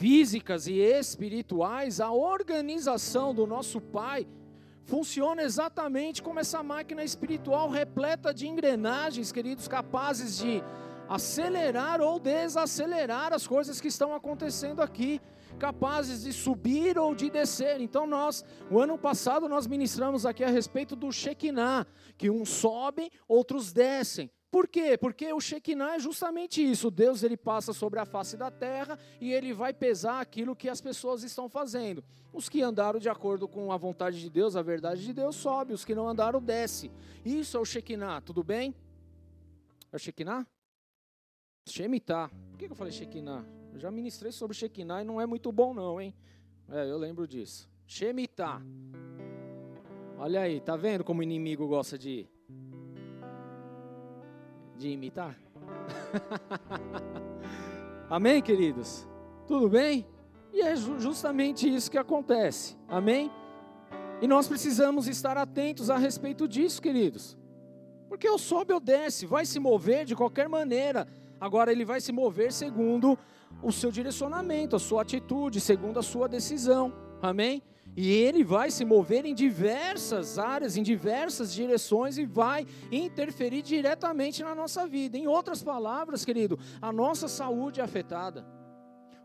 [0.00, 4.26] físicas e espirituais, a organização do nosso Pai
[4.86, 10.64] funciona exatamente como essa máquina espiritual repleta de engrenagens, queridos, capazes de
[11.06, 15.20] acelerar ou desacelerar as coisas que estão acontecendo aqui,
[15.58, 17.78] capazes de subir ou de descer.
[17.82, 21.86] Então nós, o ano passado nós ministramos aqui a respeito do Shekinah,
[22.16, 24.30] que uns sobem, outros descem.
[24.50, 24.98] Por quê?
[24.98, 26.90] Porque o Shekinah é justamente isso.
[26.90, 30.80] Deus ele passa sobre a face da terra e ele vai pesar aquilo que as
[30.80, 32.02] pessoas estão fazendo.
[32.32, 35.72] Os que andaram de acordo com a vontade de Deus, a verdade de Deus, sobe.
[35.72, 36.90] Os que não andaram, desce.
[37.24, 38.74] Isso é o Shekinah, tudo bem?
[39.92, 40.44] É o Shekinah?
[41.66, 42.28] Shemitah.
[42.50, 43.44] Por que eu falei Shekinah?
[43.72, 46.12] Eu já ministrei sobre Shekinah e não é muito bom não, hein?
[46.68, 47.70] É, eu lembro disso.
[47.86, 48.60] Shemitah.
[50.18, 52.28] Olha aí, tá vendo como o inimigo gosta de
[54.80, 55.36] de imitar?
[58.08, 59.06] Amém, queridos?
[59.46, 60.06] Tudo bem?
[60.52, 62.76] E é justamente isso que acontece.
[62.88, 63.30] Amém?
[64.22, 67.36] E nós precisamos estar atentos a respeito disso, queridos.
[68.08, 71.06] Porque o sobe ou desce, vai se mover de qualquer maneira.
[71.38, 73.18] Agora ele vai se mover segundo
[73.62, 76.92] o seu direcionamento, a sua atitude, segundo a sua decisão.
[77.20, 77.62] Amém?
[77.96, 84.42] E ele vai se mover em diversas áreas, em diversas direções e vai interferir diretamente
[84.42, 85.18] na nossa vida.
[85.18, 88.46] Em outras palavras, querido, a nossa saúde é afetada,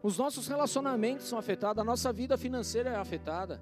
[0.02, 3.62] os nossos relacionamentos são afetados, a nossa vida financeira é afetada.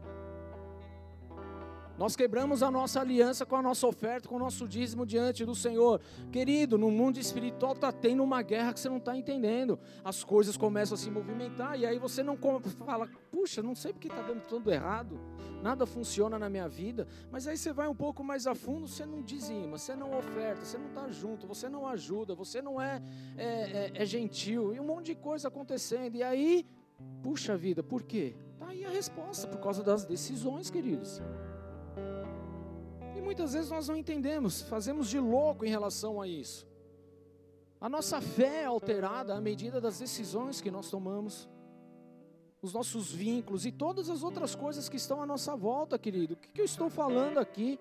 [1.97, 5.53] Nós quebramos a nossa aliança com a nossa oferta, com o nosso dízimo diante do
[5.53, 6.01] Senhor.
[6.31, 9.79] Querido, no mundo espiritual está tendo uma guerra que você não está entendendo.
[10.03, 12.35] As coisas começam a se movimentar e aí você não
[12.83, 15.19] fala, puxa, não sei porque está dando tudo errado,
[15.61, 17.07] nada funciona na minha vida.
[17.31, 20.65] Mas aí você vai um pouco mais a fundo, você não dizima, você não oferta,
[20.65, 23.03] você não está junto, você não ajuda, você não é,
[23.37, 26.15] é, é, é gentil e um monte de coisa acontecendo.
[26.15, 26.65] E aí,
[27.21, 28.35] puxa vida, por quê?
[28.53, 31.21] Está aí a resposta, por causa das decisões, queridos
[33.23, 36.67] muitas vezes nós não entendemos, fazemos de louco em relação a isso.
[37.79, 41.49] A nossa fé é alterada à medida das decisões que nós tomamos,
[42.61, 46.35] os nossos vínculos e todas as outras coisas que estão à nossa volta, querido.
[46.35, 47.77] O que, eu estou falando aqui?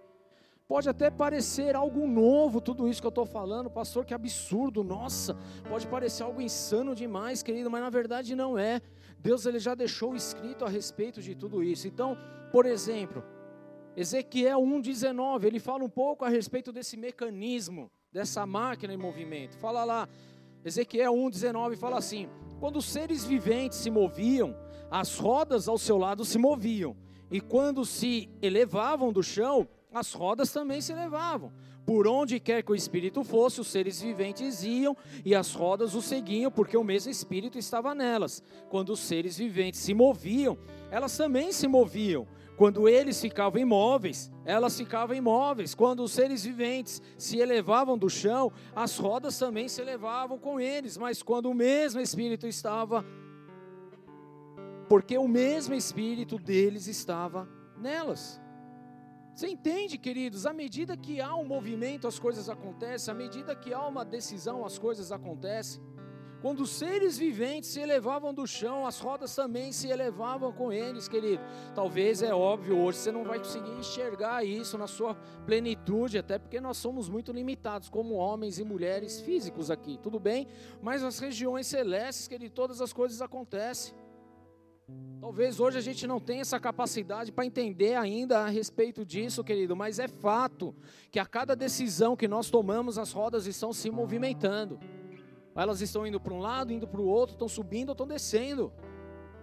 [0.66, 5.36] Pode até parecer algo novo, tudo isso que eu estou falando, pastor, que absurdo, nossa,
[5.68, 8.80] pode parecer algo insano demais, querido, mas na verdade não é.
[9.20, 11.86] Deus ele já deixou escrito a respeito de tudo isso.
[11.86, 12.16] Então,
[12.50, 13.22] por exemplo,
[13.96, 19.56] Ezequiel 1,19, ele fala um pouco a respeito desse mecanismo, dessa máquina em movimento.
[19.58, 20.08] Fala lá,
[20.64, 22.28] Ezequiel 1,19 fala assim:
[22.58, 24.56] quando os seres viventes se moviam,
[24.90, 26.96] as rodas ao seu lado se moviam,
[27.30, 31.52] e quando se elevavam do chão, as rodas também se elevavam.
[31.84, 36.00] Por onde quer que o espírito fosse, os seres viventes iam e as rodas o
[36.00, 38.42] seguiam, porque o mesmo espírito estava nelas.
[38.70, 40.56] Quando os seres viventes se moviam,
[40.90, 42.26] elas também se moviam.
[42.56, 45.74] Quando eles ficavam imóveis, elas ficavam imóveis.
[45.74, 50.96] Quando os seres viventes se elevavam do chão, as rodas também se elevavam com eles.
[50.96, 53.04] Mas quando o mesmo Espírito estava,
[54.88, 58.40] porque o mesmo Espírito deles estava nelas.
[59.34, 60.44] Você entende, queridos?
[60.44, 64.64] À medida que há um movimento, as coisas acontecem, à medida que há uma decisão,
[64.64, 65.82] as coisas acontecem.
[66.42, 71.06] Quando os seres viventes se elevavam do chão, as rodas também se elevavam com eles,
[71.06, 71.40] querido.
[71.72, 75.14] Talvez é óbvio, hoje você não vai conseguir enxergar isso na sua
[75.46, 80.48] plenitude, até porque nós somos muito limitados como homens e mulheres físicos aqui, tudo bem?
[80.82, 83.94] Mas as regiões celestes, querido, todas as coisas acontecem.
[85.20, 89.76] Talvez hoje a gente não tenha essa capacidade para entender ainda a respeito disso, querido,
[89.76, 90.74] mas é fato
[91.08, 94.80] que a cada decisão que nós tomamos, as rodas estão se movimentando.
[95.54, 98.72] Elas estão indo para um lado, indo para o outro, estão subindo ou estão descendo.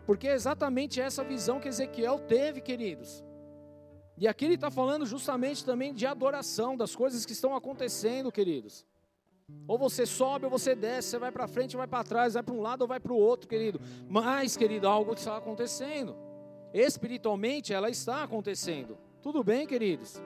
[0.06, 3.24] Porque é exatamente essa visão que Ezequiel teve, queridos.
[4.18, 8.86] E aqui ele está falando justamente também de adoração, das coisas que estão acontecendo, queridos.
[9.68, 12.44] Ou você sobe ou você desce, você vai para frente ou vai para trás, vai
[12.44, 13.80] para um lado ou vai para o outro, querido.
[14.08, 16.16] Mas, querido, algo está acontecendo.
[16.74, 18.98] Espiritualmente ela está acontecendo.
[19.22, 20.22] Tudo bem, queridos?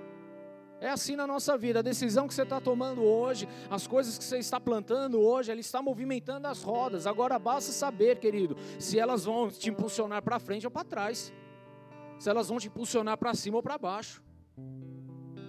[0.84, 1.80] É assim na nossa vida.
[1.80, 5.62] A decisão que você está tomando hoje, as coisas que você está plantando hoje, ela
[5.62, 7.08] está movimentando as rodas.
[7.08, 11.32] Agora basta saber, querido, se elas vão te impulsionar para frente ou para trás.
[12.20, 14.22] Se elas vão te impulsionar para cima ou para baixo.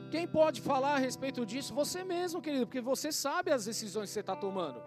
[0.09, 1.75] Quem pode falar a respeito disso?
[1.75, 4.81] Você mesmo, querido, porque você sabe as decisões que você está tomando.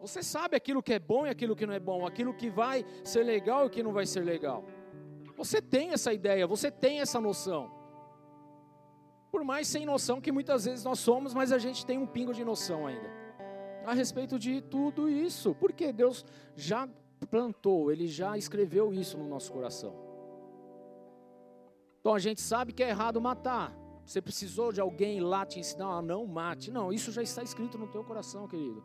[0.00, 2.86] Você sabe aquilo que é bom e aquilo que não é bom, aquilo que vai
[3.04, 4.64] ser legal e o que não vai ser legal.
[5.36, 7.81] Você tem essa ideia, você tem essa noção.
[9.32, 12.34] Por mais sem noção que muitas vezes nós somos, mas a gente tem um pingo
[12.34, 13.10] de noção ainda.
[13.86, 15.54] A respeito de tudo isso.
[15.54, 16.22] Porque Deus
[16.54, 16.86] já
[17.30, 19.94] plantou, Ele já escreveu isso no nosso coração.
[21.98, 23.74] Então a gente sabe que é errado matar.
[24.04, 26.70] Você precisou de alguém lá te ensinar, ah, não mate.
[26.70, 28.84] Não, isso já está escrito no teu coração, querido.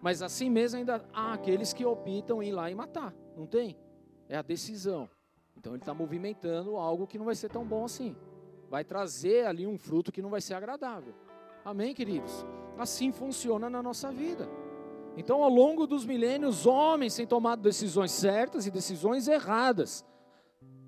[0.00, 3.12] Mas assim mesmo ainda há aqueles que optam em ir lá e matar.
[3.36, 3.76] Não tem?
[4.28, 5.10] É a decisão.
[5.56, 8.14] Então ele está movimentando algo que não vai ser tão bom assim
[8.72, 11.12] vai trazer ali um fruto que não vai ser agradável.
[11.62, 12.32] Amém, queridos?
[12.78, 14.48] Assim funciona na nossa vida.
[15.14, 20.02] Então, ao longo dos milênios, homens têm tomado decisões certas e decisões erradas.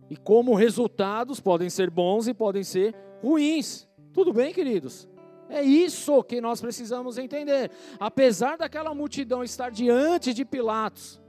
[0.08, 3.86] E como resultados podem ser bons e podem ser ruins.
[4.14, 5.06] Tudo bem, queridos?
[5.50, 7.70] É isso que nós precisamos entender.
[8.00, 11.20] Apesar daquela multidão estar diante de Pilatos,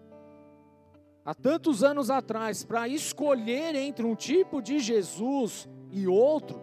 [1.25, 6.61] há tantos anos atrás, para escolher entre um tipo de Jesus e outro,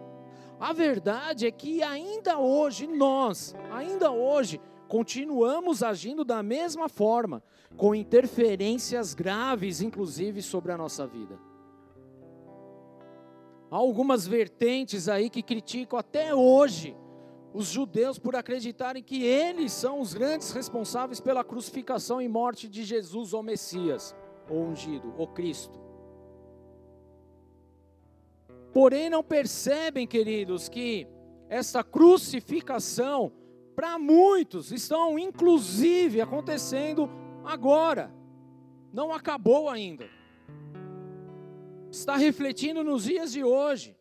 [0.59, 7.43] a verdade é que ainda hoje nós, ainda hoje, continuamos agindo da mesma forma,
[7.75, 11.39] com interferências graves, inclusive, sobre a nossa vida.
[13.71, 16.95] Há algumas vertentes aí que criticam até hoje
[17.53, 22.83] os judeus por acreditarem que eles são os grandes responsáveis pela crucificação e morte de
[22.83, 24.15] Jesus, o Messias,
[24.47, 25.82] o ungido, o Cristo.
[28.73, 31.07] Porém, não percebem, queridos, que
[31.47, 33.31] essa crucificação,
[33.75, 37.07] para muitos, estão inclusive acontecendo
[37.45, 38.11] agora.
[38.91, 40.05] Não acabou ainda.
[41.91, 43.95] Está refletindo nos dias de hoje.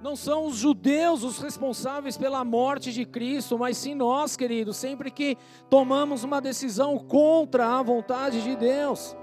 [0.00, 5.10] Não são os judeus os responsáveis pela morte de Cristo, mas sim nós, queridos, sempre
[5.10, 5.36] que
[5.68, 9.16] tomamos uma decisão contra a vontade de Deus.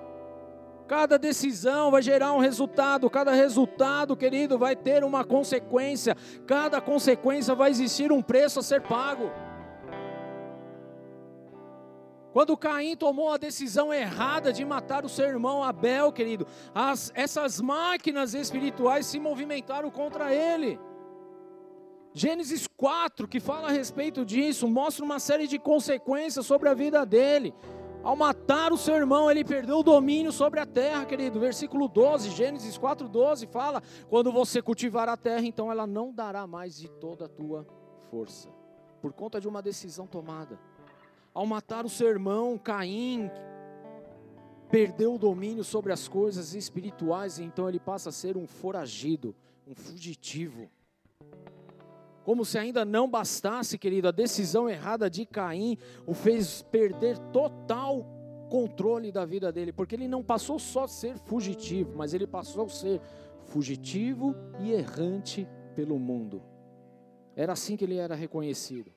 [0.96, 7.56] Cada decisão vai gerar um resultado, cada resultado, querido, vai ter uma consequência, cada consequência
[7.56, 9.32] vai existir um preço a ser pago.
[12.32, 17.60] Quando Caim tomou a decisão errada de matar o seu irmão Abel, querido, as, essas
[17.60, 20.80] máquinas espirituais se movimentaram contra ele.
[22.14, 27.04] Gênesis 4, que fala a respeito disso, mostra uma série de consequências sobre a vida
[27.04, 27.52] dele.
[28.04, 31.40] Ao matar o seu irmão, ele perdeu o domínio sobre a terra, querido.
[31.40, 36.76] Versículo 12, Gênesis 4:12 fala: "Quando você cultivar a terra, então ela não dará mais
[36.76, 37.66] de toda a tua
[38.12, 38.50] força,
[39.02, 40.60] por conta de uma decisão tomada."
[41.34, 43.32] Ao matar o seu irmão Caim,
[44.70, 49.34] perdeu o domínio sobre as coisas espirituais, então ele passa a ser um foragido,
[49.66, 50.70] um fugitivo.
[52.24, 58.06] Como se ainda não bastasse, querido, a decisão errada de Caim o fez perder total
[58.50, 62.66] controle da vida dele, porque ele não passou só a ser fugitivo, mas ele passou
[62.66, 63.02] a ser
[63.46, 66.42] fugitivo e errante pelo mundo.
[67.36, 68.92] Era assim que ele era reconhecido.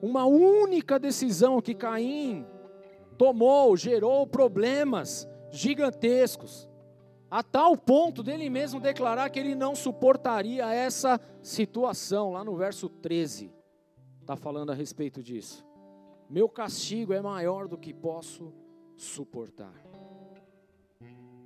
[0.00, 2.44] Uma única decisão que Caim
[3.16, 6.68] tomou gerou problemas gigantescos
[7.32, 12.90] a tal ponto dele mesmo declarar que ele não suportaria essa situação, lá no verso
[12.90, 13.50] 13,
[14.20, 15.66] está falando a respeito disso.
[16.28, 18.52] Meu castigo é maior do que posso
[18.98, 19.72] suportar.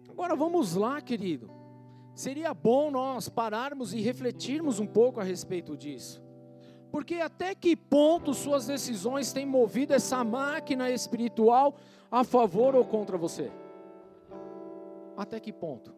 [0.08, 1.48] Agora vamos lá, querido.
[2.16, 6.20] Seria bom nós pararmos e refletirmos um pouco a respeito disso.
[6.90, 11.76] Porque até que ponto suas decisões têm movido essa máquina espiritual
[12.10, 13.52] a favor ou contra você?
[15.16, 15.94] Até que ponto?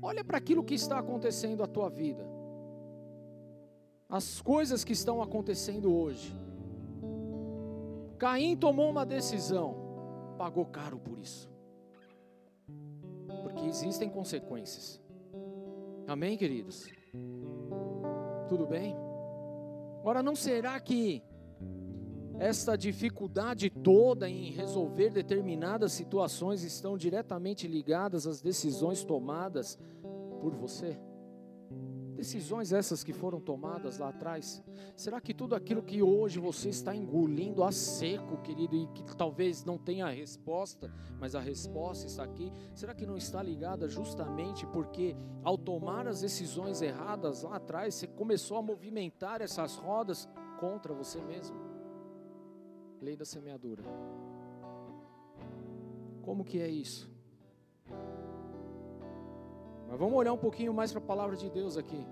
[0.00, 2.26] Olha para aquilo que está acontecendo na tua vida.
[4.08, 6.32] As coisas que estão acontecendo hoje.
[8.18, 11.50] Caim tomou uma decisão, pagou caro por isso.
[13.42, 15.00] Porque existem consequências.
[16.06, 16.86] Amém, queridos?
[18.48, 18.94] Tudo bem?
[20.04, 21.22] Ora, não será que
[22.38, 29.78] esta dificuldade toda em resolver determinadas situações estão diretamente ligadas às decisões tomadas
[30.40, 30.98] por você?
[32.14, 34.62] Decisões essas que foram tomadas lá atrás.
[34.96, 39.64] Será que tudo aquilo que hoje você está engolindo a seco, querido, e que talvez
[39.64, 44.66] não tenha a resposta, mas a resposta está aqui, será que não está ligada justamente
[44.66, 50.26] porque ao tomar as decisões erradas lá atrás, você começou a movimentar essas rodas
[50.58, 51.75] contra você mesmo?
[53.00, 53.82] Lei da semeadura.
[56.22, 57.10] Como que é isso?
[59.88, 62.06] Mas vamos olhar um pouquinho mais para a palavra de Deus aqui.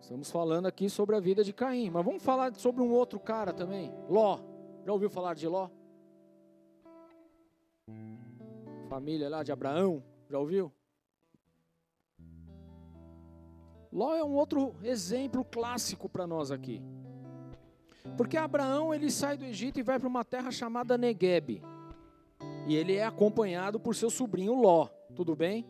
[0.00, 3.52] Estamos falando aqui sobre a vida de Caim, mas vamos falar sobre um outro cara
[3.52, 4.38] também, Ló.
[4.84, 5.68] Já ouviu falar de Ló?
[8.88, 10.72] Família lá de Abraão, já ouviu?
[13.90, 16.82] Ló é um outro exemplo clássico para nós aqui.
[18.16, 21.62] Porque Abraão ele sai do Egito e vai para uma terra chamada Negueb.
[22.66, 24.88] E ele é acompanhado por seu sobrinho Ló.
[25.14, 25.66] Tudo bem?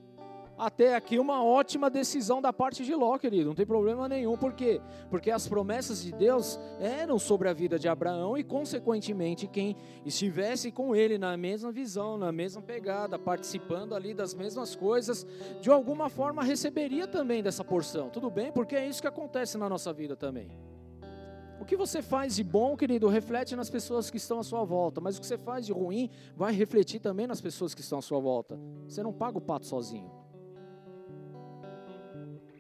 [0.59, 4.39] Até aqui uma ótima decisão da parte de Ló, querido, não tem problema nenhum.
[4.39, 4.81] Por quê?
[5.11, 10.73] Porque as promessas de Deus eram sobre a vida de Abraão e, consequentemente, quem estivesse
[10.73, 15.27] com ele na mesma visão, na mesma pegada, participando ali das mesmas coisas,
[15.61, 18.09] de alguma forma receberia também dessa porção.
[18.09, 18.51] Tudo bem?
[18.51, 20.51] Porque é isso que acontece na nossa vida também.
[21.61, 25.01] O que você faz de bom, querido, reflete nas pessoas que estão à sua volta,
[25.01, 28.03] mas o que você faz de ruim vai refletir também nas pessoas que estão à
[28.03, 28.59] sua volta.
[28.87, 30.11] Você não paga o pato sozinho.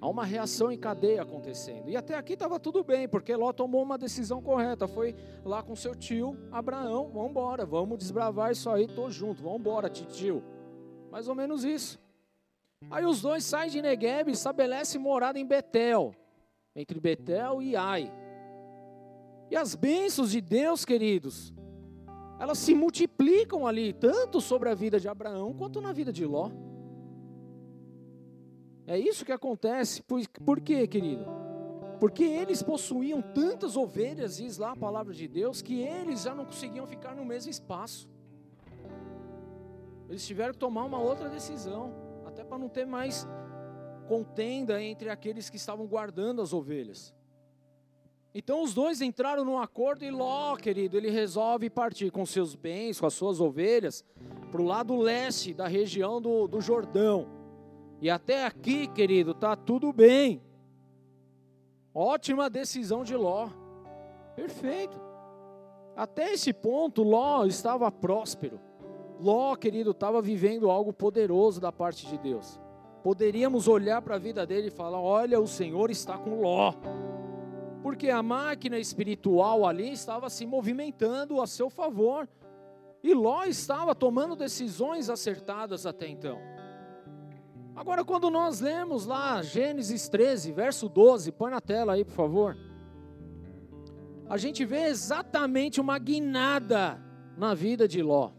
[0.00, 1.88] Há uma reação em cadeia acontecendo.
[1.88, 4.86] E até aqui estava tudo bem, porque Ló tomou uma decisão correta.
[4.86, 9.60] Foi lá com seu tio Abraão, vamos embora, vamos desbravar isso aí, tô junto, vamos
[9.60, 10.42] embora, tio.
[11.10, 11.98] Mais ou menos isso.
[12.90, 16.14] Aí os dois saem de Negueb e estabelecem morada em Betel,
[16.74, 18.25] entre Betel e Ai.
[19.50, 21.54] E as bênçãos de Deus, queridos,
[22.38, 26.50] elas se multiplicam ali, tanto sobre a vida de Abraão quanto na vida de Ló.
[28.86, 30.02] É isso que acontece.
[30.02, 31.24] Por, por quê, querido?
[31.98, 36.44] Porque eles possuíam tantas ovelhas, diz lá a palavra de Deus, que eles já não
[36.44, 38.08] conseguiam ficar no mesmo espaço.
[40.08, 41.92] Eles tiveram que tomar uma outra decisão,
[42.26, 43.26] até para não ter mais
[44.06, 47.14] contenda entre aqueles que estavam guardando as ovelhas.
[48.38, 53.00] Então os dois entraram num acordo e Ló, querido, ele resolve partir com seus bens,
[53.00, 54.04] com as suas ovelhas,
[54.52, 57.26] para o lado leste da região do, do Jordão.
[57.98, 60.42] E até aqui, querido, tá tudo bem.
[61.94, 63.48] Ótima decisão de Ló.
[64.34, 65.00] Perfeito.
[65.96, 68.60] Até esse ponto, Ló estava próspero.
[69.18, 72.60] Ló, querido, estava vivendo algo poderoso da parte de Deus.
[73.02, 76.74] Poderíamos olhar para a vida dele e falar: olha, o Senhor está com Ló
[77.86, 82.28] porque a máquina espiritual ali estava se movimentando a seu favor.
[83.00, 86.36] E Ló estava tomando decisões acertadas até então.
[87.76, 92.56] Agora, quando nós lemos lá Gênesis 13, verso 12, põe na tela aí, por favor.
[94.28, 97.00] A gente vê exatamente uma guinada
[97.38, 98.32] na vida de Ló.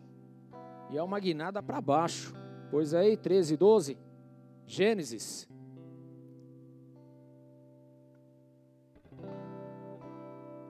[0.90, 2.36] E é uma guinada para baixo.
[2.70, 3.98] Pois aí, 13, 12.
[4.66, 5.48] Gênesis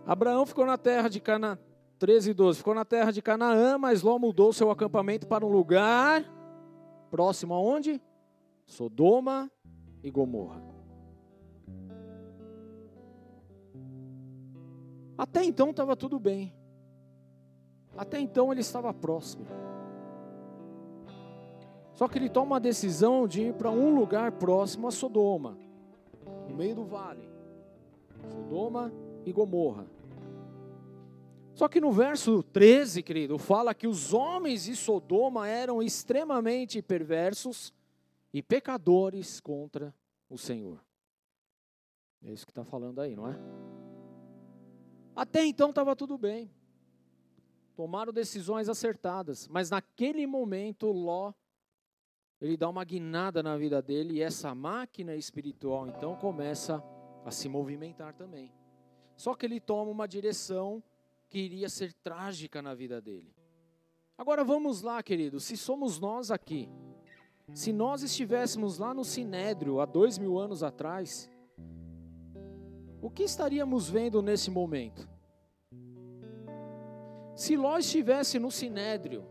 [0.07, 1.59] Abraão ficou na terra de Canaã,
[1.99, 5.51] 13 e 12, ficou na terra de Canaã, mas Ló mudou seu acampamento para um
[5.51, 6.23] lugar
[7.11, 8.01] próximo aonde?
[8.65, 9.51] Sodoma
[10.01, 10.61] e Gomorra.
[15.17, 16.53] Até então estava tudo bem.
[17.97, 19.45] Até então ele estava próximo.
[21.91, 25.57] Só que ele toma uma decisão de ir para um lugar próximo a Sodoma,
[26.47, 27.27] no meio do vale.
[28.29, 28.89] Sodoma
[29.25, 29.96] e Gomorra.
[31.57, 37.73] Só que no verso 13, querido, fala que os homens de Sodoma eram extremamente perversos
[38.31, 39.91] e pecadores contra
[40.29, 40.79] o Senhor.
[42.23, 43.35] É isso que está falando aí, não é?
[45.15, 46.51] Até então estava tudo bem.
[47.75, 51.33] Tomaram decisões acertadas, mas naquele momento Ló
[52.39, 56.83] ele dá uma guinada na vida dele e essa máquina espiritual então começa
[57.25, 58.53] a se movimentar também.
[59.15, 60.83] Só que ele toma uma direção
[61.29, 63.33] que iria ser trágica na vida dele.
[64.17, 66.69] Agora vamos lá, queridos, se somos nós aqui,
[67.53, 71.29] se nós estivéssemos lá no Sinédrio há dois mil anos atrás,
[73.01, 75.07] o que estaríamos vendo nesse momento?
[77.35, 79.23] Se Ló estivesse no Sinédrio,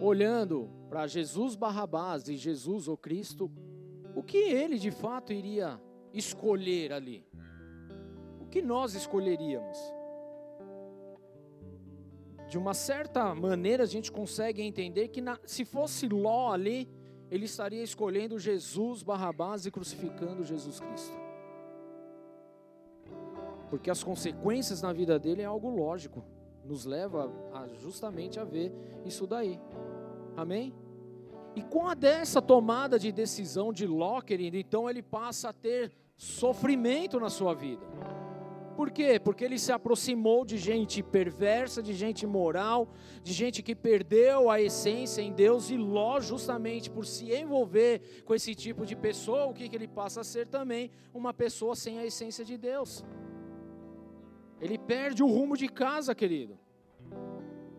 [0.00, 3.50] olhando para Jesus Barrabás e Jesus o Cristo,
[4.16, 5.80] o que ele de fato iria
[6.12, 7.26] escolher ali?
[8.40, 9.78] O que nós escolheríamos?
[12.52, 16.86] De uma certa maneira a gente consegue entender que na, se fosse Ló ali,
[17.30, 21.16] ele estaria escolhendo Jesus Barrabás e crucificando Jesus Cristo.
[23.70, 26.22] Porque as consequências na vida dele é algo lógico,
[26.62, 28.70] nos leva a, justamente a ver
[29.06, 29.58] isso daí.
[30.36, 30.74] Amém?
[31.56, 35.90] E com a dessa tomada de decisão de Ló, querido, então ele passa a ter
[36.18, 37.86] sofrimento na sua vida.
[38.76, 39.20] Por quê?
[39.20, 42.88] Porque ele se aproximou de gente perversa, de gente imoral,
[43.22, 48.34] de gente que perdeu a essência em Deus, e Ló, justamente por se envolver com
[48.34, 50.90] esse tipo de pessoa, o que, que ele passa a ser também?
[51.12, 53.04] Uma pessoa sem a essência de Deus.
[54.60, 56.58] Ele perde o rumo de casa, querido.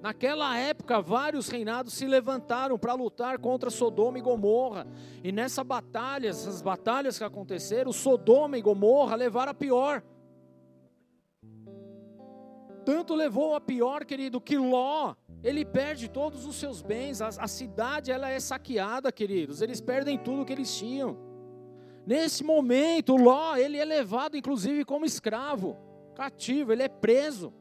[0.01, 4.85] Naquela época, vários reinados se levantaram para lutar contra Sodoma e Gomorra.
[5.23, 10.03] E nessa batalha, essas batalhas que aconteceram, Sodoma e Gomorra levaram a pior.
[12.85, 17.21] Tanto levou a pior, querido, que Ló, ele perde todos os seus bens.
[17.21, 19.61] A, a cidade, ela é saqueada, queridos.
[19.61, 21.17] Eles perdem tudo que eles tinham.
[22.05, 25.77] Nesse momento, Ló, ele é levado, inclusive, como escravo,
[26.15, 27.53] cativo, ele é preso.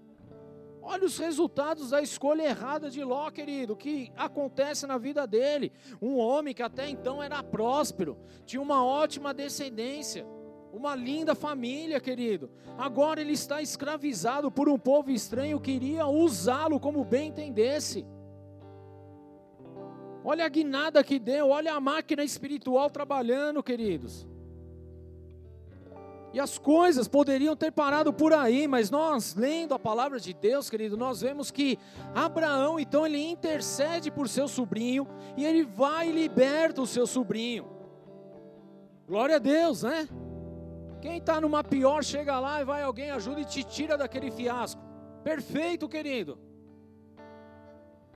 [0.85, 5.73] Olha os resultados da escolha errada de Ló, querido, que acontece na vida dele.
[6.01, 10.27] Um homem que até então era próspero, tinha uma ótima descendência,
[10.73, 12.51] uma linda família, querido.
[12.79, 18.07] Agora ele está escravizado por um povo estranho que iria usá-lo como bem entendesse.
[20.25, 24.27] Olha a guinada que deu, olha a máquina espiritual trabalhando, queridos.
[26.33, 30.71] E as coisas poderiam ter parado por aí, mas nós, lendo a palavra de Deus,
[30.71, 31.79] querido, nós vemos que
[32.15, 35.07] Abraão, então, ele intercede por seu sobrinho
[35.37, 37.67] e ele vai e liberta o seu sobrinho.
[39.07, 40.09] Glória a Deus, né?
[41.03, 44.81] Quem está numa pior, chega lá e vai alguém, ajuda e te tira daquele fiasco.
[45.23, 46.39] Perfeito, querido.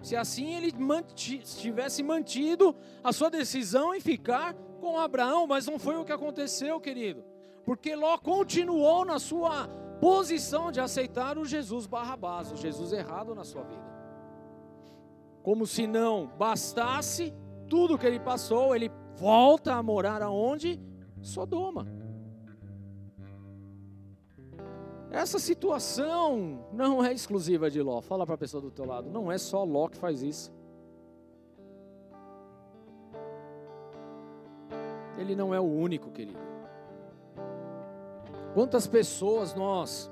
[0.01, 2.75] Se assim ele manti, tivesse mantido
[3.05, 7.23] a sua decisão em ficar com Abraão, mas não foi o que aconteceu, querido
[7.67, 9.67] porque Ló continuou na sua
[10.01, 13.85] posição de aceitar o Jesus Barrabás, o Jesus errado na sua vida.
[15.43, 17.35] Como se não bastasse
[17.69, 20.81] tudo que ele passou, ele volta a morar aonde?
[21.21, 21.89] Sodoma.
[25.11, 28.01] Essa situação não é exclusiva de Ló.
[28.01, 30.53] Fala para a pessoa do teu lado, não é só Ló que faz isso.
[35.17, 36.39] Ele não é o único, querido.
[38.53, 40.11] Quantas pessoas nós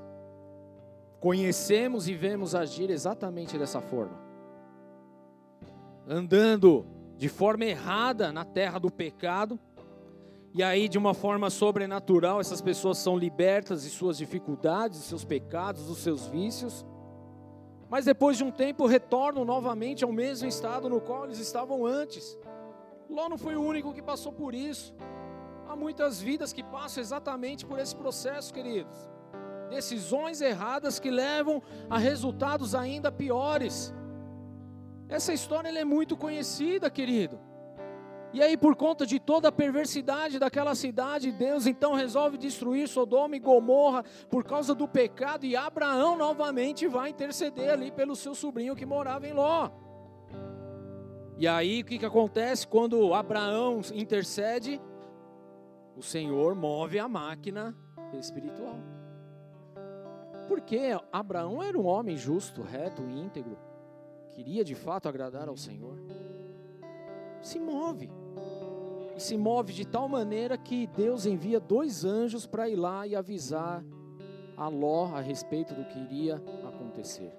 [1.20, 4.18] conhecemos e vemos agir exatamente dessa forma?
[6.07, 6.86] Andando
[7.16, 9.59] de forma errada na terra do pecado,
[10.55, 15.24] e aí de uma forma sobrenatural essas pessoas são libertas de suas dificuldades, de seus
[15.24, 16.86] pecados, dos seus vícios,
[17.90, 22.38] mas depois de um tempo retornam novamente ao mesmo estado no qual eles estavam antes.
[23.11, 24.94] Ló não foi o único que passou por isso.
[25.68, 28.96] Há muitas vidas que passam exatamente por esse processo, queridos.
[29.68, 33.92] Decisões erradas que levam a resultados ainda piores.
[35.09, 37.38] Essa história é muito conhecida, querido.
[38.35, 43.37] E aí, por conta de toda a perversidade daquela cidade, Deus então resolve destruir Sodoma
[43.37, 48.76] e Gomorra por causa do pecado, e Abraão novamente vai interceder ali pelo seu sobrinho
[48.76, 49.70] que morava em Ló.
[51.39, 54.80] E aí, o que, que acontece quando Abraão intercede?
[55.97, 57.74] o Senhor move a máquina
[58.18, 58.76] espiritual.
[60.49, 63.57] Porque Abraão era um homem justo, reto, íntegro,
[64.32, 65.99] queria de fato agradar ao Senhor.
[67.41, 68.11] Se move.
[69.17, 73.15] E se move de tal maneira que Deus envia dois anjos para ir lá e
[73.15, 73.85] avisar
[74.57, 77.33] a Ló a respeito do que iria acontecer.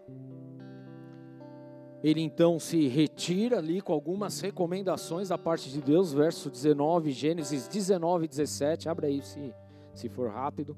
[2.04, 7.68] Ele então se retira ali com algumas recomendações da parte de Deus, verso 19, Gênesis
[7.68, 8.88] 19, 17.
[8.88, 9.54] Abra aí se,
[9.94, 10.78] se for rápido.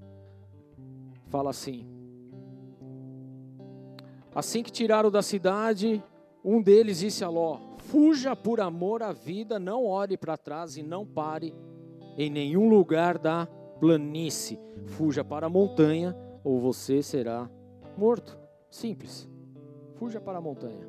[1.28, 1.86] Fala assim:
[4.34, 6.02] Assim que tiraram da cidade,
[6.43, 10.83] um deles disse a Ló: Fuja por amor à vida, não olhe para trás e
[10.83, 11.55] não pare
[12.17, 13.45] em nenhum lugar da
[13.79, 14.59] planície.
[14.88, 16.13] Fuja para a montanha
[16.43, 17.49] ou você será
[17.97, 18.38] morto.
[18.69, 19.29] Simples.
[19.95, 20.85] Fuja para a montanha.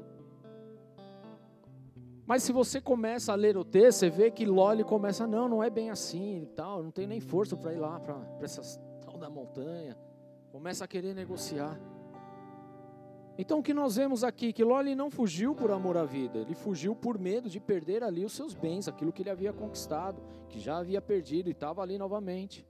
[2.26, 5.62] Mas se você começa a ler o texto, você vê que Loli começa, não, não
[5.62, 8.60] é bem assim e tal, não tenho nem força para ir lá para essa
[9.00, 9.96] tal da montanha.
[10.50, 11.80] Começa a querer negociar.
[13.38, 16.54] Então o que nós vemos aqui, que Loli não fugiu por amor à vida, ele
[16.54, 20.58] fugiu por medo de perder ali os seus bens, aquilo que ele havia conquistado, que
[20.58, 22.66] já havia perdido e estava ali novamente.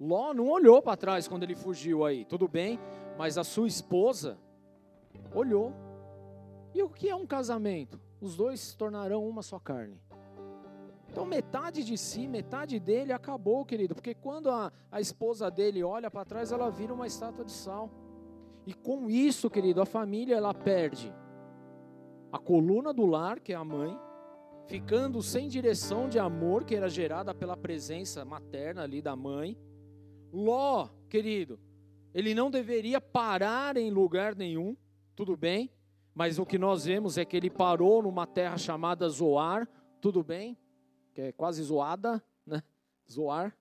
[0.00, 2.78] Ló não olhou para trás quando ele fugiu aí, tudo bem,
[3.16, 4.36] mas a sua esposa
[5.32, 5.72] olhou.
[6.74, 8.00] E o que é um casamento?
[8.20, 10.00] os dois se tornarão uma só carne.
[11.08, 16.10] Então, metade de si, metade dele acabou, querido, porque quando a, a esposa dele olha
[16.10, 17.90] para trás, ela vira uma estátua de sal.
[18.68, 21.10] E com isso, querido, a família ela perde
[22.30, 23.98] a coluna do lar, que é a mãe,
[24.66, 29.56] ficando sem direção de amor que era gerada pela presença materna ali da mãe.
[30.30, 31.58] Ló, querido,
[32.12, 34.76] ele não deveria parar em lugar nenhum,
[35.16, 35.70] tudo bem?
[36.14, 39.66] Mas o que nós vemos é que ele parou numa terra chamada Zoar,
[39.98, 40.58] tudo bem?
[41.14, 42.62] Que é quase zoada, né?
[43.10, 43.56] Zoar.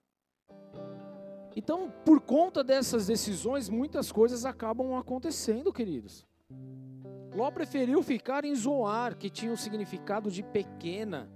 [1.58, 6.24] Então, por conta dessas decisões, muitas coisas acabam acontecendo, queridos.
[7.34, 11.28] Ló preferiu ficar em Zoar, que tinha o significado de pequena.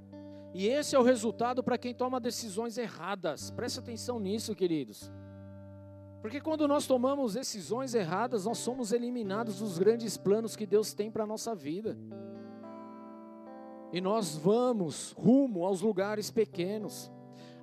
[0.53, 3.49] E esse é o resultado para quem toma decisões erradas.
[3.49, 5.11] Preste atenção nisso, queridos.
[6.22, 11.09] Porque quando nós tomamos decisões erradas, nós somos eliminados dos grandes planos que Deus tem
[11.09, 11.97] para a nossa vida.
[13.91, 17.11] E nós vamos rumo aos lugares pequenos.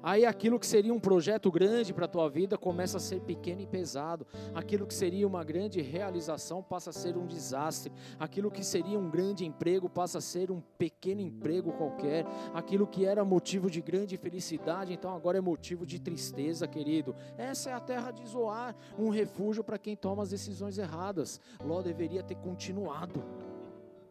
[0.03, 3.63] Aí aquilo que seria um projeto grande para a tua vida começa a ser pequeno
[3.63, 4.27] e pesado.
[4.55, 7.93] Aquilo que seria uma grande realização passa a ser um desastre.
[8.19, 12.25] Aquilo que seria um grande emprego passa a ser um pequeno emprego qualquer.
[12.55, 17.15] Aquilo que era motivo de grande felicidade, então agora é motivo de tristeza, querido.
[17.37, 21.41] Essa é a terra de Zoar, um refúgio para quem toma as decisões erradas.
[21.65, 23.25] Ló deveria ter continuado,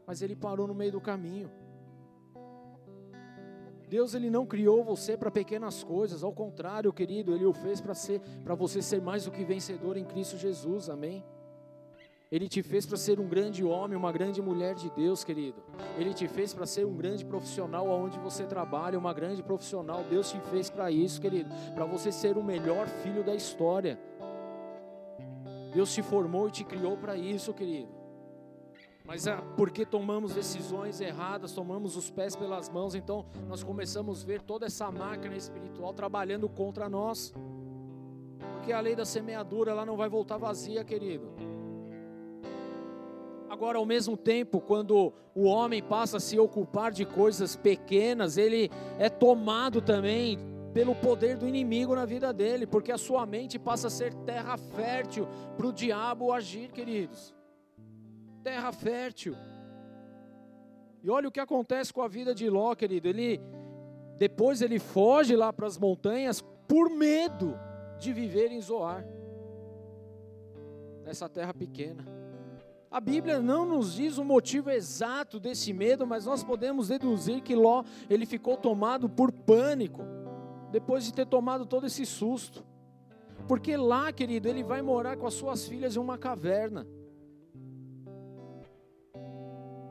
[0.05, 1.49] mas ele parou no meio do caminho.
[3.87, 7.93] Deus ele não criou você para pequenas coisas, ao contrário, querido, ele o fez para
[7.93, 10.89] ser para você ser mais do que vencedor em Cristo Jesus.
[10.89, 11.23] Amém.
[12.29, 15.63] Ele te fez para ser um grande homem, uma grande mulher de Deus, querido.
[15.97, 20.03] Ele te fez para ser um grande profissional aonde você trabalha, uma grande profissional.
[20.09, 23.97] Deus te fez para isso, querido, para você ser o melhor filho da história.
[25.73, 27.96] Deus te formou e te criou para isso, querido.
[29.07, 34.27] Mas é porque tomamos decisões erradas, tomamos os pés pelas mãos, então nós começamos a
[34.27, 37.33] ver toda essa máquina espiritual trabalhando contra nós.
[38.51, 41.31] Porque a lei da semeadura ela não vai voltar vazia, querido.
[43.49, 48.69] Agora, ao mesmo tempo, quando o homem passa a se ocupar de coisas pequenas, ele
[48.99, 50.37] é tomado também
[50.73, 54.57] pelo poder do inimigo na vida dele, porque a sua mente passa a ser terra
[54.57, 57.36] fértil para o diabo agir, queridos
[58.47, 59.35] terra fértil.
[61.03, 63.09] E olha o que acontece com a vida de Ló, querido.
[63.09, 63.41] Ele
[64.17, 67.59] depois ele foge lá para as montanhas por medo
[67.99, 69.05] de viver em Zoar,
[71.03, 72.03] nessa terra pequena.
[72.89, 77.53] A Bíblia não nos diz o motivo exato desse medo, mas nós podemos deduzir que
[77.53, 80.03] Ló ele ficou tomado por pânico
[80.71, 82.65] depois de ter tomado todo esse susto.
[83.45, 86.87] Porque lá, querido, ele vai morar com as suas filhas em uma caverna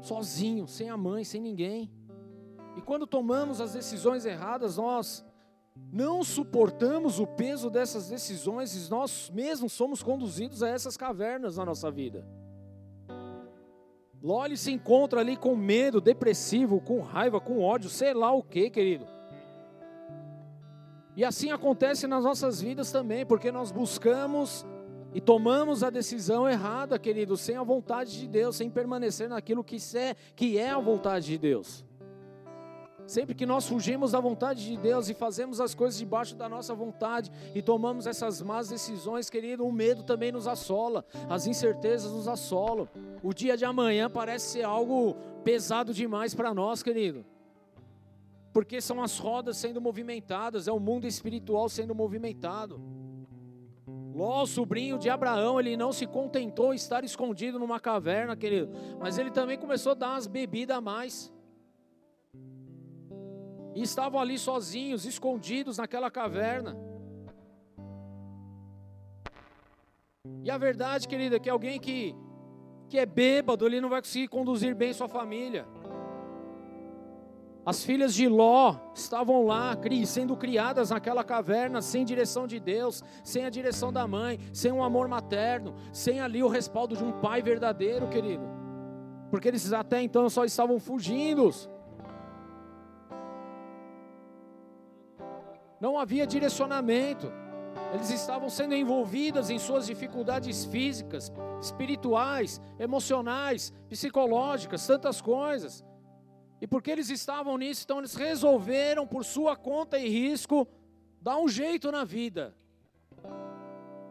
[0.07, 1.90] sozinho, sem a mãe, sem ninguém.
[2.76, 5.24] E quando tomamos as decisões erradas, nós
[5.92, 11.64] não suportamos o peso dessas decisões e nós mesmos somos conduzidos a essas cavernas na
[11.64, 12.26] nossa vida.
[14.22, 18.70] Loli se encontra ali com medo, depressivo, com raiva, com ódio, sei lá o que,
[18.70, 19.07] querido.
[21.16, 24.66] E assim acontece nas nossas vidas também, porque nós buscamos
[25.16, 29.78] e tomamos a decisão errada, querido, sem a vontade de Deus, sem permanecer naquilo que
[29.94, 31.82] é, que é a vontade de Deus.
[33.06, 36.74] Sempre que nós fugimos da vontade de Deus e fazemos as coisas debaixo da nossa
[36.74, 42.28] vontade e tomamos essas más decisões, querido, o medo também nos assola, as incertezas nos
[42.28, 42.86] assolam.
[43.22, 47.24] O dia de amanhã parece ser algo pesado demais para nós, querido.
[48.52, 53.05] Porque são as rodas sendo movimentadas, é o mundo espiritual sendo movimentado.
[54.16, 59.18] Ló, sobrinho de Abraão, ele não se contentou em estar escondido numa caverna, querido, mas
[59.18, 61.30] ele também começou a dar umas bebidas a mais.
[63.74, 66.74] E estavam ali sozinhos, escondidos naquela caverna.
[70.42, 72.16] E a verdade, querida, é que alguém que,
[72.88, 75.68] que é bêbado, ele não vai conseguir conduzir bem sua família.
[77.66, 83.44] As filhas de Ló estavam lá, sendo criadas naquela caverna, sem direção de Deus, sem
[83.44, 87.42] a direção da mãe, sem um amor materno, sem ali o respaldo de um pai
[87.42, 88.44] verdadeiro, querido.
[89.32, 91.50] Porque eles até então só estavam fugindo.
[95.80, 97.32] Não havia direcionamento.
[97.92, 105.84] Eles estavam sendo envolvidas em suas dificuldades físicas, espirituais, emocionais, psicológicas, tantas coisas.
[106.61, 110.66] E porque eles estavam nisso, então eles resolveram, por sua conta e risco,
[111.20, 112.54] dar um jeito na vida.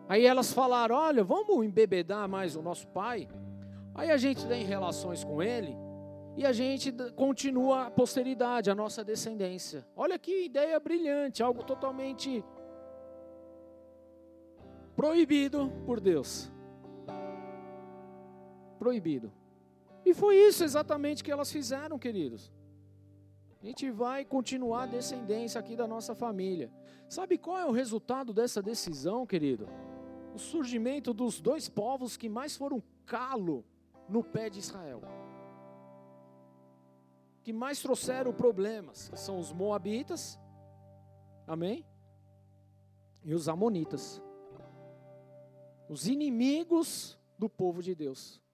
[0.08, 3.28] Aí elas falaram: Olha, vamos embebedar mais o nosso pai.
[3.94, 5.76] Aí a gente tem relações com ele
[6.38, 9.88] e a gente continua a posteridade, a nossa descendência.
[9.96, 12.44] Olha que ideia brilhante, algo totalmente
[14.96, 16.52] proibido por Deus.
[18.78, 19.32] Proibido.
[20.06, 22.54] E foi isso exatamente que elas fizeram, queridos.
[23.60, 26.72] A gente vai continuar a descendência aqui da nossa família.
[27.10, 29.68] Sabe qual é o resultado dessa decisão, querido?
[30.36, 33.66] O surgimento dos dois povos que mais foram calo
[34.08, 35.02] no pé de Israel.
[37.44, 40.40] Que mais trouxeram problemas, que são os moabitas,
[41.48, 41.84] amém?
[43.24, 44.22] E os amonitas.
[45.90, 48.45] Os inimigos do povo de Deus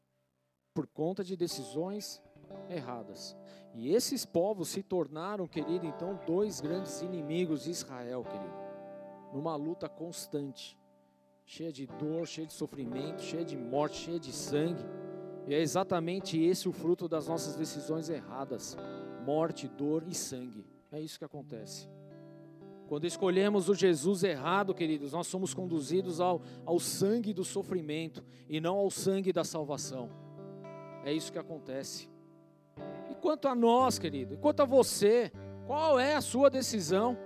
[0.74, 2.22] por conta de decisões
[2.70, 3.36] erradas.
[3.74, 8.54] E esses povos se tornaram, querido, então, dois grandes inimigos de Israel, querido,
[9.34, 10.78] numa luta constante,
[11.46, 14.84] cheia de dor, cheia de sofrimento, cheia de morte, cheia de sangue.
[15.48, 18.78] E é exatamente esse o fruto das nossas decisões erradas:
[19.26, 20.66] morte, dor e sangue.
[20.92, 21.88] É isso que acontece.
[22.88, 28.60] Quando escolhemos o Jesus errado, queridos, nós somos conduzidos ao, ao sangue do sofrimento e
[28.60, 30.10] não ao sangue da salvação.
[31.04, 32.10] É isso que acontece.
[33.10, 35.32] E quanto a nós, querido, quanto a você,
[35.66, 37.18] qual é a sua decisão?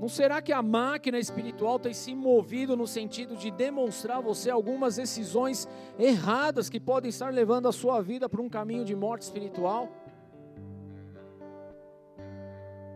[0.00, 4.50] Não será que a máquina espiritual tem se movido no sentido de demonstrar a você
[4.50, 5.68] algumas decisões
[5.98, 9.88] erradas que podem estar levando a sua vida para um caminho de morte espiritual?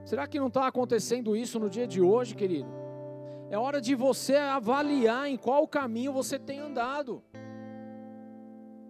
[0.04, 2.68] Será que não está acontecendo isso no dia de hoje, querido?
[3.50, 7.22] É hora de você avaliar em qual caminho você tem andado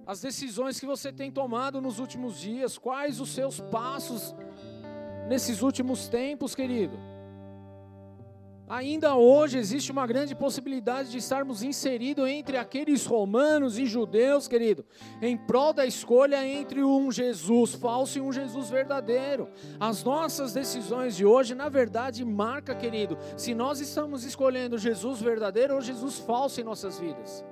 [0.09, 4.35] as decisões que você tem tomado nos últimos dias, quais os seus passos
[5.29, 6.99] nesses últimos tempos, querido.
[8.67, 14.83] Ainda hoje existe uma grande possibilidade de estarmos inseridos entre aqueles romanos e judeus, querido,
[15.21, 19.51] em prol da escolha entre um Jesus falso e um Jesus verdadeiro.
[19.79, 25.75] As nossas decisões de hoje, na verdade, marca, querido, se nós estamos escolhendo Jesus verdadeiro
[25.75, 27.45] ou Jesus falso em nossas vidas.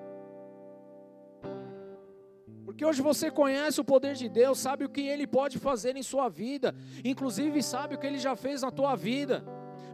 [2.77, 6.03] Porque hoje você conhece o poder de Deus, sabe o que Ele pode fazer em
[6.03, 9.43] sua vida, inclusive sabe o que Ele já fez na tua vida.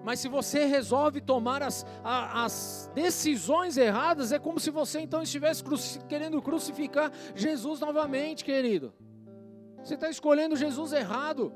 [0.02, 5.62] Mas se você resolve tomar as, as decisões erradas, é como se você então estivesse
[5.62, 8.92] cruci querendo crucificar Jesus novamente, querido.
[9.84, 11.52] Você está escolhendo Jesus errado.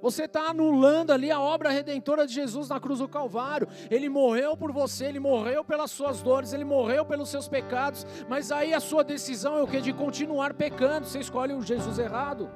[0.00, 3.68] Você está anulando ali a obra redentora de Jesus na cruz do Calvário.
[3.90, 8.06] Ele morreu por você, ele morreu pelas suas dores, ele morreu pelos seus pecados.
[8.28, 9.80] Mas aí a sua decisão é o que?
[9.80, 11.06] De continuar pecando.
[11.06, 12.50] Você escolhe o Jesus errado.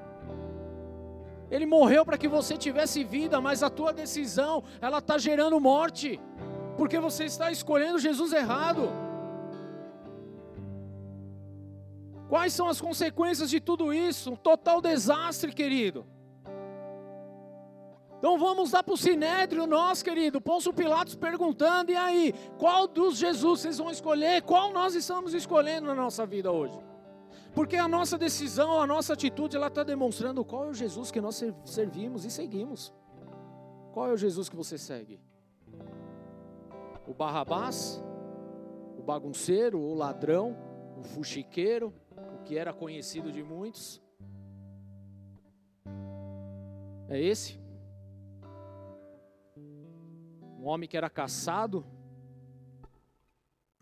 [1.50, 6.18] Ele morreu para que você tivesse vida, mas a tua decisão, ela está gerando morte,
[6.76, 8.90] porque você está escolhendo Jesus errado.
[12.28, 14.32] Quais são as consequências de tudo isso?
[14.32, 16.06] Um total desastre, querido.
[18.24, 23.18] Então vamos lá para o Sinédrio, nós, querido, Pôncio Pilatos perguntando, e aí, qual dos
[23.18, 24.40] Jesus vocês vão escolher?
[24.40, 26.80] Qual nós estamos escolhendo na nossa vida hoje?
[27.52, 31.20] Porque a nossa decisão, a nossa atitude, ela está demonstrando qual é o Jesus que
[31.20, 32.94] nós servimos e seguimos.
[33.92, 35.20] Qual é o Jesus que você segue?
[37.06, 38.02] O Barrabás?
[38.96, 39.78] O bagunceiro?
[39.78, 40.56] O ladrão?
[40.96, 41.92] O fuxiqueiro?
[42.40, 44.00] O que era conhecido de muitos?
[47.10, 47.62] É esse?
[50.64, 51.84] Um homem que era caçado?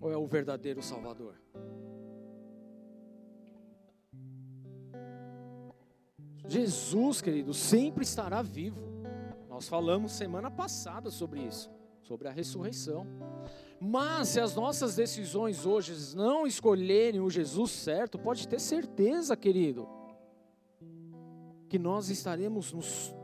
[0.01, 1.41] Ou é o verdadeiro Salvador?
[6.45, 8.83] Jesus, querido, sempre estará vivo.
[9.49, 11.71] Nós falamos semana passada sobre isso,
[12.03, 13.07] sobre a ressurreição.
[13.81, 19.89] Mas se as nossas decisões hoje não escolherem o Jesus certo, pode ter certeza, querido,
[21.69, 23.15] que nós estaremos nos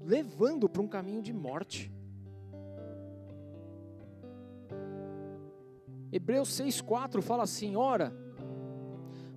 [0.00, 1.92] levando para um caminho de morte.
[6.12, 8.14] Hebreus 6,4 fala assim: Ora,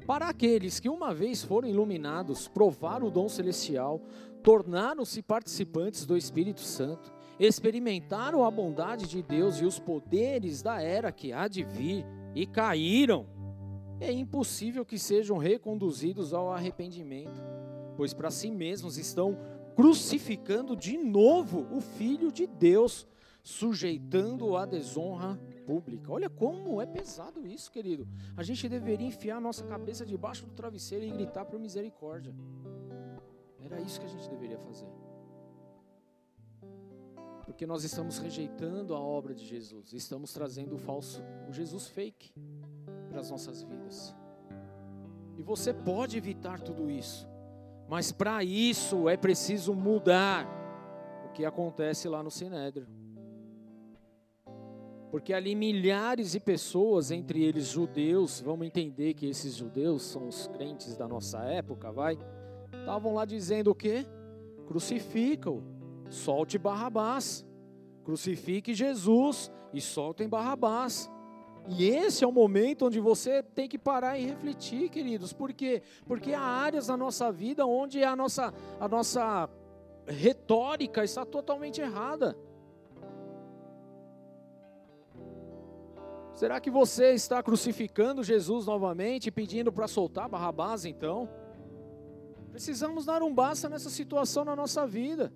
[0.05, 4.01] Para aqueles que uma vez foram iluminados, provaram o dom celestial,
[4.43, 11.11] tornaram-se participantes do Espírito Santo, experimentaram a bondade de Deus e os poderes da era
[11.11, 12.05] que há de vir
[12.35, 13.25] e caíram,
[13.99, 17.41] é impossível que sejam reconduzidos ao arrependimento,
[17.95, 19.37] pois para si mesmos estão
[19.75, 23.07] crucificando de novo o Filho de Deus,
[23.41, 26.11] sujeitando-o à desonra pública.
[26.11, 28.07] Olha como é pesado isso, querido.
[28.37, 32.33] A gente deveria enfiar a nossa cabeça debaixo do travesseiro e gritar por misericórdia.
[33.59, 34.87] Era isso que a gente deveria fazer.
[37.45, 42.33] Porque nós estamos rejeitando a obra de Jesus, estamos trazendo o falso, o Jesus fake
[43.09, 44.15] para as nossas vidas.
[45.37, 47.27] E você pode evitar tudo isso,
[47.87, 50.47] mas para isso é preciso mudar
[51.25, 52.87] o que acontece lá no Sinédrio.
[55.15, 60.47] Porque ali milhares de pessoas, entre eles judeus, vamos entender que esses judeus são os
[60.47, 62.17] crentes da nossa época, vai?
[62.77, 64.05] Estavam lá dizendo o quê?
[64.67, 65.63] Crucifica-o,
[66.09, 67.45] solte Barrabás.
[68.03, 71.09] Crucifique Jesus e soltem Barrabás.
[71.69, 75.31] E esse é o momento onde você tem que parar e refletir, queridos.
[75.31, 75.81] Por quê?
[76.05, 79.49] Porque há áreas na nossa vida onde a nossa, a nossa
[80.05, 82.35] retórica está totalmente errada.
[86.35, 91.29] Será que você está crucificando Jesus novamente, pedindo para soltar Barrabás então?
[92.51, 95.31] Precisamos dar um basta nessa situação na nossa vida.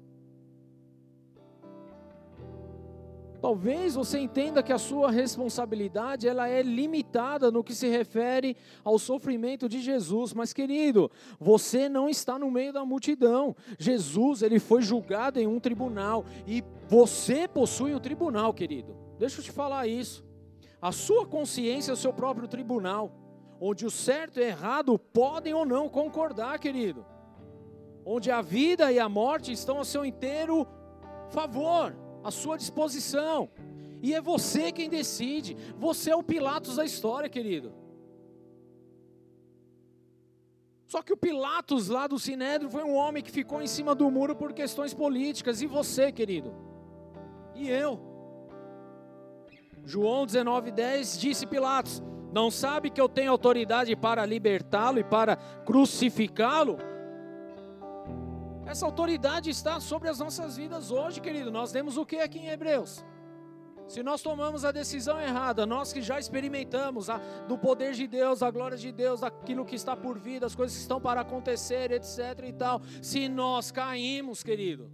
[3.41, 8.99] Talvez você entenda que a sua responsabilidade ela é limitada no que se refere ao
[8.99, 13.55] sofrimento de Jesus, mas querido, você não está no meio da multidão.
[13.77, 18.93] Jesus, ele foi julgado em um tribunal e você possui o tribunal, querido.
[19.17, 20.27] Deixa eu te falar isso.
[20.81, 23.11] A sua consciência é o seu próprio tribunal,
[23.59, 27.05] onde o certo e o errado podem ou não concordar, querido.
[28.05, 30.65] Onde a vida e a morte estão ao seu inteiro
[31.29, 33.49] favor à sua disposição.
[34.01, 35.57] E é você quem decide.
[35.77, 37.73] Você é o Pilatos da história, querido.
[40.87, 44.09] Só que o Pilatos lá do Sinédrio foi um homem que ficou em cima do
[44.09, 45.61] muro por questões políticas.
[45.61, 46.55] E você, querido?
[47.53, 48.08] E eu?
[49.85, 52.01] João 19,10 disse Pilatos:
[52.31, 56.77] Não sabe que eu tenho autoridade para libertá-lo e para crucificá-lo?
[58.65, 61.51] Essa autoridade está sobre as nossas vidas hoje, querido.
[61.51, 63.03] Nós temos o que aqui em Hebreus?
[63.87, 67.17] Se nós tomamos a decisão errada, nós que já experimentamos a,
[67.47, 70.77] do poder de Deus, a glória de Deus, aquilo que está por vir, as coisas
[70.77, 74.91] que estão para acontecer, etc e tal, se nós caímos, querido,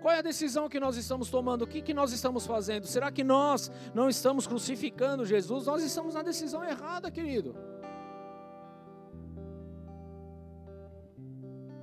[0.00, 1.62] qual é a decisão que nós estamos tomando?
[1.62, 2.86] O que, que nós estamos fazendo?
[2.86, 5.66] Será que nós não estamos crucificando Jesus?
[5.66, 7.54] Nós estamos na decisão errada, querido.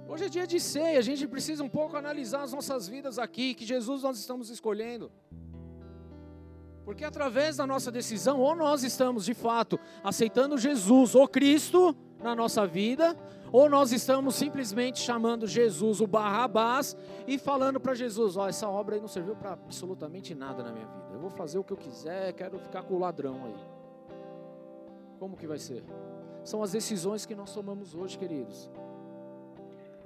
[0.07, 3.53] Hoje é dia de ceia, a gente precisa um pouco analisar as nossas vidas aqui,
[3.53, 5.11] que Jesus nós estamos escolhendo.
[6.85, 11.93] Porque através da nossa decisão, ou nós estamos de fato aceitando Jesus, ou Cristo,
[12.25, 13.15] na nossa vida,
[13.51, 18.95] ou nós estamos simplesmente chamando Jesus o Barrabás e falando para Jesus: Ó, essa obra
[18.95, 21.13] aí não serviu para absolutamente nada na minha vida.
[21.13, 23.55] Eu vou fazer o que eu quiser, quero ficar com o ladrão aí.
[25.19, 25.83] Como que vai ser?
[26.43, 28.69] São as decisões que nós tomamos hoje, queridos.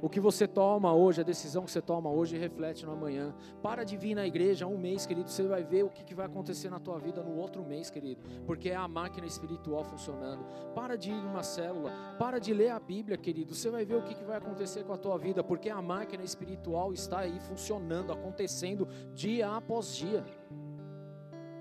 [0.02, 3.36] O que você toma hoje, a decisão que você toma hoje, reflete no amanhã.
[3.62, 6.70] Para de vir na igreja um mês, querido, você vai ver o que vai acontecer
[6.70, 10.46] na tua vida no outro mês, querido, porque é a máquina espiritual funcionando.
[10.74, 14.02] Para de ir numa célula, para de ler a Bíblia, querido, você vai ver o
[14.02, 18.88] que vai acontecer com a tua vida, porque a máquina espiritual está aí funcionando, acontecendo
[19.14, 20.24] dia após dia.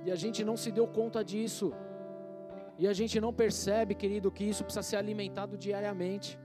[0.05, 1.73] E a gente não se deu conta disso.
[2.79, 6.39] E a gente não percebe, querido, que isso precisa ser alimentado diariamente.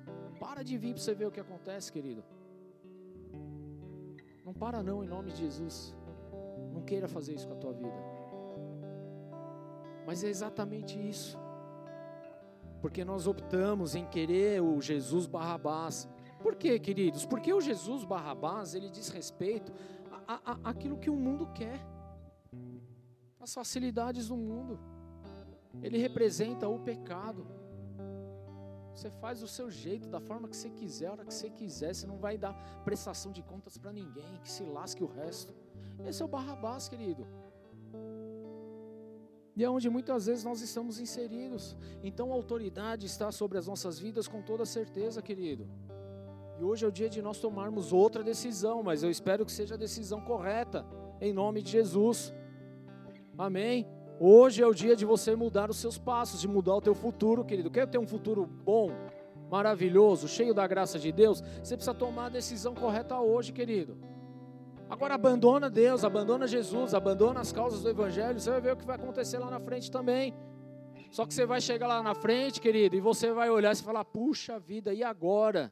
[0.44, 2.22] Para de vir para você ver o que acontece, querido.
[4.44, 5.96] Não para não, em nome de Jesus.
[6.74, 7.96] Não queira fazer isso com a tua vida.
[10.06, 11.40] Mas é exatamente isso.
[12.82, 16.10] Porque nós optamos em querer o Jesus Barrabás.
[16.42, 17.26] Por quê, queridos?
[17.26, 19.72] Porque o Jesus Barrabás, ele diz respeito
[20.62, 21.80] àquilo que o mundo quer.
[23.40, 24.78] As facilidades do mundo.
[25.82, 27.48] Ele representa o pecado.
[28.96, 31.94] Você faz do seu jeito, da forma que você quiser, a hora que você quiser.
[31.94, 35.54] Você não vai dar prestação de contas para ninguém, que se lasque o resto.
[36.06, 37.26] Esse é o Barrabás, querido.
[39.56, 41.78] E é onde muitas vezes nós estamos inseridos.
[42.04, 45.68] Então a autoridade está sobre as nossas vidas com toda certeza, querido.
[46.60, 49.76] E hoje é o dia de nós tomarmos outra decisão, mas eu espero que seja
[49.76, 50.86] a decisão correta,
[51.20, 52.34] em nome de Jesus.
[53.38, 53.88] Amém.
[54.26, 57.44] Hoje é o dia de você mudar os seus passos, de mudar o teu futuro,
[57.44, 57.70] querido.
[57.70, 58.90] Quer ter um futuro bom?
[59.54, 63.96] maravilhoso, cheio da graça de Deus, você precisa tomar a decisão correta hoje, querido.
[64.90, 68.86] Agora abandona Deus, abandona Jesus, abandona as causas do Evangelho, você vai ver o que
[68.86, 70.34] vai acontecer lá na frente também.
[71.12, 74.04] Só que você vai chegar lá na frente, querido, e você vai olhar e falar:
[74.06, 75.72] puxa vida, e agora?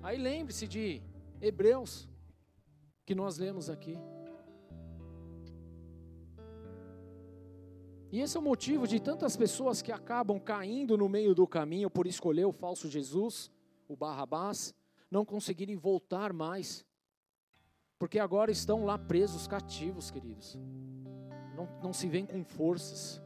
[0.00, 1.02] Aí lembre-se de
[1.40, 2.08] Hebreus,
[3.04, 3.98] que nós lemos aqui.
[8.14, 11.90] E esse é o motivo de tantas pessoas que acabam caindo no meio do caminho
[11.90, 13.50] por escolher o falso Jesus,
[13.88, 14.72] o Barrabás,
[15.10, 16.86] não conseguirem voltar mais.
[17.98, 20.56] Porque agora estão lá presos, cativos, queridos.
[21.56, 23.20] Não, não se vêm com forças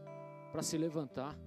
[0.51, 1.39] para se levantar.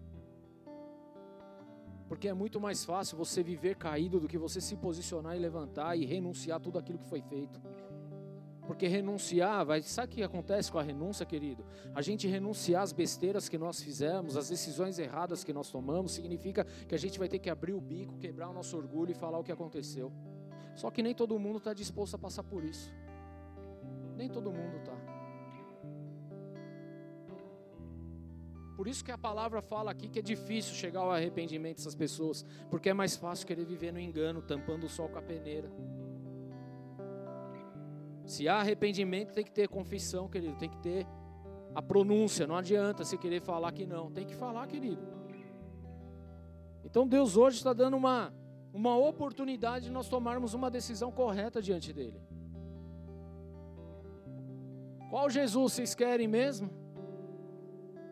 [2.07, 5.97] Porque é muito mais fácil você viver caído do que você se posicionar e levantar
[5.97, 7.59] e renunciar tudo aquilo que foi feito.
[8.67, 11.65] Porque renunciar, vai, sabe o que acontece com a renúncia, querido?
[11.95, 16.63] A gente renunciar às besteiras que nós fizemos, às decisões erradas que nós tomamos, significa
[16.87, 19.39] que a gente vai ter que abrir o bico, quebrar o nosso orgulho e falar
[19.39, 20.11] o que aconteceu.
[20.75, 22.93] Só que nem todo mundo está disposto a passar por isso.
[24.15, 25.11] Nem todo mundo está.
[28.77, 32.45] Por isso que a palavra fala aqui que é difícil chegar ao arrependimento dessas pessoas,
[32.69, 35.71] porque é mais fácil querer viver no engano, tampando o sol com a peneira.
[38.25, 41.07] Se há arrependimento, tem que ter confissão, querido, tem que ter
[41.73, 42.47] a pronúncia.
[42.47, 45.01] Não adianta você querer falar que não, tem que falar, querido.
[46.83, 48.33] Então Deus hoje está dando uma,
[48.73, 52.21] uma oportunidade de nós tomarmos uma decisão correta diante dele.
[55.09, 56.69] Qual Jesus vocês querem mesmo?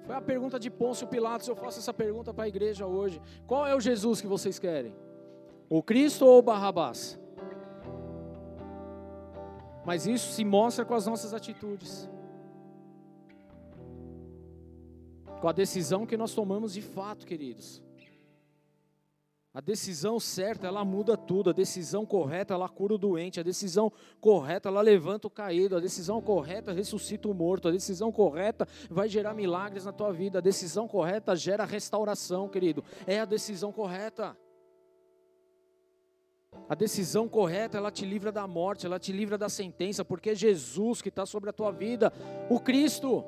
[0.05, 1.47] Foi a pergunta de Pôncio Pilatos.
[1.47, 3.21] Eu faço essa pergunta para a igreja hoje.
[3.47, 4.93] Qual é o Jesus que vocês querem?
[5.69, 7.19] O Cristo ou o Barrabás?
[9.85, 12.09] Mas isso se mostra com as nossas atitudes.
[15.39, 17.81] Com a decisão que nós tomamos de fato, queridos.
[19.51, 21.49] A decisão certa, ela muda tudo.
[21.49, 23.39] A decisão correta, ela cura o doente.
[23.39, 25.75] A decisão correta, ela levanta o caído.
[25.75, 27.67] A decisão correta ressuscita o morto.
[27.67, 30.37] A decisão correta vai gerar milagres na tua vida.
[30.37, 32.83] A decisão correta gera restauração, querido.
[33.07, 34.37] É a decisão correta.
[36.69, 40.35] A decisão correta, ela te livra da morte, ela te livra da sentença, porque é
[40.35, 42.13] Jesus que está sobre a tua vida,
[42.47, 43.25] o Cristo.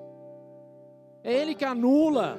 [1.24, 2.38] É Ele que anula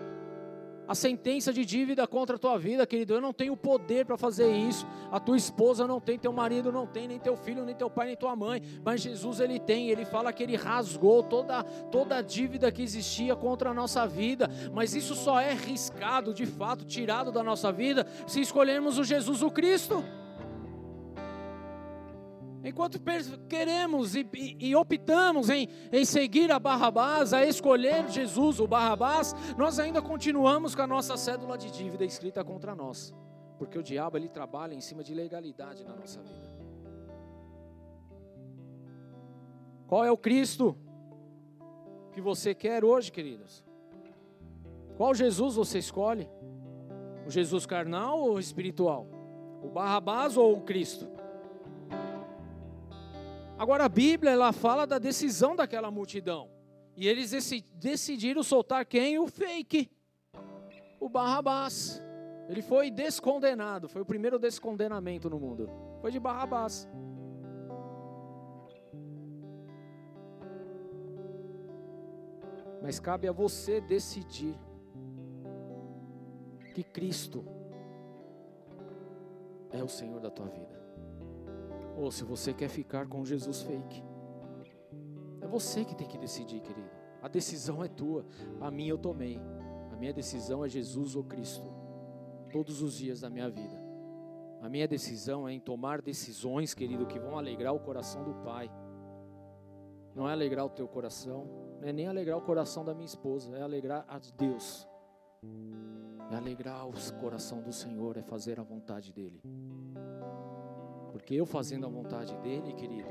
[0.87, 3.15] a sentença de dívida contra a tua vida, querido.
[3.15, 4.87] Eu não tenho poder para fazer isso.
[5.11, 8.07] A tua esposa não tem, teu marido não tem, nem teu filho, nem teu pai,
[8.07, 8.63] nem tua mãe.
[8.85, 9.91] Mas Jesus ele tem.
[9.91, 14.49] Ele fala que ele rasgou toda toda a dívida que existia contra a nossa vida.
[14.73, 19.43] Mas isso só é riscado, de fato, tirado da nossa vida, se escolhermos o Jesus
[19.43, 20.05] o Cristo.
[22.65, 23.01] Enquanto
[23.49, 29.35] queremos e, e, e, optamos em, em seguir a Barrabás, a escolher Jesus, o Barrabás,
[29.59, 33.13] nós ainda continuamos com a nossa cédula de dívida escrita contra nós.
[33.59, 36.53] Porque o diabo ele trabalha em cima de legalidade na nossa vida.
[39.89, 40.77] Qual é o Cristo
[42.13, 43.65] que você quer hoje, queridos?
[44.97, 46.29] Qual Jesus você escolhe?
[47.27, 49.07] O Jesus carnal ou espiritual?
[49.63, 51.22] O Barrabás ou o Cristo?
[53.63, 56.51] Agora a Bíblia ela fala da decisão daquela multidão.
[56.97, 57.31] E eles
[57.75, 59.21] decidiram soltar quem?
[59.21, 59.89] O fake.
[60.99, 62.03] O Barrabás.
[62.49, 63.89] Ele foi descondenado.
[63.89, 65.71] Foi o primeiro descondenamento no mundo.
[66.01, 66.89] Foi de Barrabás.
[72.83, 74.59] Mas cabe a você decidir
[76.75, 77.45] que Cristo
[79.71, 80.82] é o Senhor da tua vida
[81.97, 84.03] ou se você quer ficar com Jesus fake.
[85.41, 86.91] É você que tem que decidir, querido.
[87.21, 88.27] A decisão é tua.
[88.61, 89.41] A minha eu tomei.
[89.93, 91.65] A minha decisão é Jesus ou Cristo.
[92.51, 93.81] Todos os dias da minha vida.
[94.61, 98.71] A minha decisão é em tomar decisões, querido, que vão alegrar o coração do Pai.
[100.15, 101.49] Não é alegrar o teu coração,
[101.81, 104.87] não é nem alegrar o coração da minha esposa, é alegrar a Deus.
[106.31, 109.43] É alegrar o coração do Senhor, é fazer a vontade dEle.
[111.23, 113.09] Porque eu fazendo a vontade dele, querido,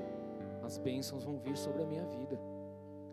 [0.61, 2.37] as bênçãos vão vir sobre a minha vida.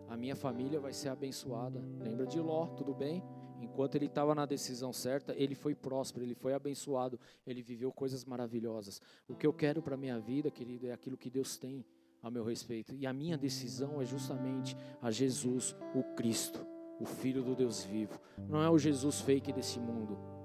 [0.09, 1.81] A minha família vai ser abençoada.
[2.01, 3.23] Lembra de Ló, tudo bem?
[3.61, 8.25] Enquanto ele estava na decisão certa, ele foi próspero, ele foi abençoado, ele viveu coisas
[8.25, 9.01] maravilhosas.
[9.25, 11.85] O que eu quero para a minha vida, querido, é aquilo que Deus tem
[12.21, 12.93] a meu respeito.
[12.93, 16.67] E a minha decisão é justamente a Jesus, o Cristo,
[16.99, 18.19] o Filho do Deus vivo.
[18.49, 20.38] Não é o Jesus fake desse mundo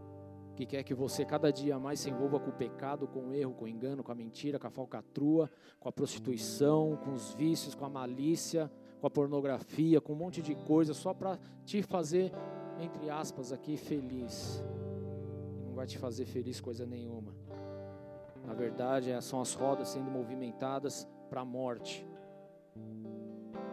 [0.54, 3.54] que quer que você cada dia mais se envolva com o pecado, com o erro,
[3.54, 5.50] com o engano, com a mentira, com a falcatrua,
[5.80, 10.40] com a prostituição, com os vícios, com a malícia, com a pornografia, com um monte
[10.40, 12.32] de coisa só para te fazer,
[12.80, 14.64] entre aspas, aqui feliz.
[15.66, 17.34] Não vai te fazer feliz coisa nenhuma.
[18.46, 22.06] Na verdade, é, são as rodas sendo movimentadas para a morte.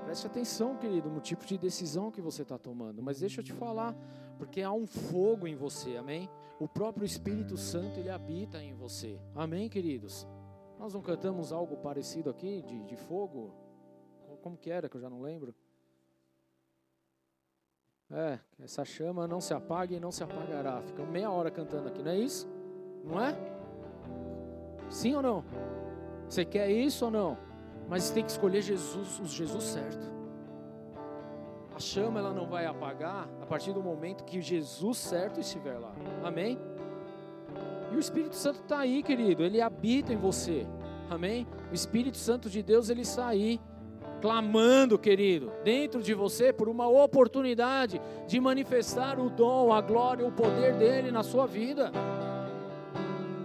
[0.05, 3.01] Preste atenção, querido, no tipo de decisão que você está tomando.
[3.01, 3.95] Mas deixa eu te falar,
[4.41, 6.27] porque há um fogo em você, amém?
[6.59, 9.21] O próprio Espírito Santo, ele habita em você.
[9.35, 10.27] Amém, queridos?
[10.79, 13.53] Nós não cantamos algo parecido aqui, de, de fogo?
[14.41, 15.53] Como que era, que eu já não lembro?
[18.09, 20.81] É, essa chama não se apaga e não se apagará.
[20.81, 22.47] Fica meia hora cantando aqui, não é isso?
[23.03, 23.37] Não é?
[24.89, 25.45] Sim ou não?
[26.27, 27.37] Você quer isso ou não?
[27.87, 30.20] Mas tem que escolher Jesus, o Jesus certo.
[31.75, 35.93] A chama ela não vai apagar a partir do momento que Jesus certo estiver lá.
[36.23, 36.59] Amém?
[37.91, 39.43] E o Espírito Santo está aí, querido.
[39.43, 40.65] Ele habita em você.
[41.09, 41.47] Amém?
[41.69, 43.59] O Espírito Santo de Deus ele está aí
[44.21, 50.31] clamando, querido, dentro de você por uma oportunidade de manifestar o dom, a glória, o
[50.31, 51.91] poder dele na sua vida.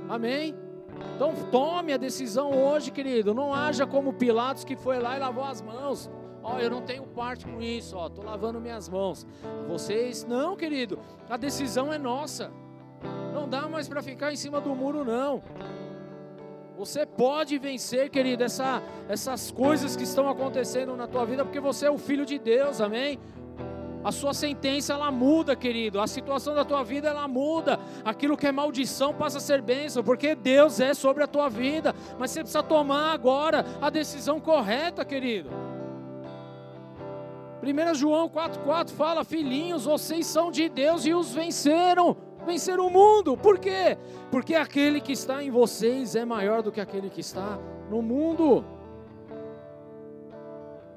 [0.09, 0.55] Amém?
[1.16, 3.35] Então tome a decisão hoje, querido.
[3.35, 6.11] Não haja como Pilatos que foi lá e lavou as mãos.
[6.47, 9.27] Ó, oh, eu não tenho parte com isso, ó, tô lavando minhas mãos.
[9.67, 10.97] Vocês, não, querido.
[11.29, 12.53] A decisão é nossa.
[13.35, 15.43] Não dá mais para ficar em cima do muro, não.
[16.79, 21.87] Você pode vencer, querido, essa, essas coisas que estão acontecendo na tua vida, porque você
[21.87, 23.19] é o filho de Deus, amém?
[24.05, 26.01] A sua sentença ela muda, querido.
[26.01, 27.81] A situação da tua vida ela muda.
[28.05, 31.93] Aquilo que é maldição passa a ser bênção, porque Deus é sobre a tua vida.
[32.17, 35.66] Mas você precisa tomar agora a decisão correta, querido.
[37.73, 42.17] 1 João 4,4 fala: Filhinhos, vocês são de Deus e os venceram.
[42.45, 43.37] Venceram o mundo.
[43.37, 43.99] Por quê?
[44.31, 47.59] Porque aquele que está em vocês é maior do que aquele que está
[47.91, 48.64] no mundo.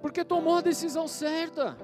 [0.01, 1.75] Porque tomou a decisão certa.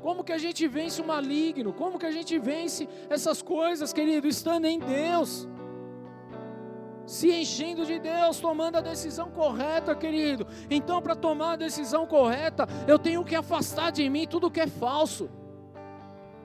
[0.00, 1.72] Como que a gente vence o maligno?
[1.72, 4.26] Como que a gente vence essas coisas, querido?
[4.28, 5.48] Estando em Deus.
[7.06, 10.46] Se enchendo de Deus, tomando a decisão correta, querido.
[10.68, 14.66] Então, para tomar a decisão correta, eu tenho que afastar de mim tudo que é
[14.66, 15.30] falso.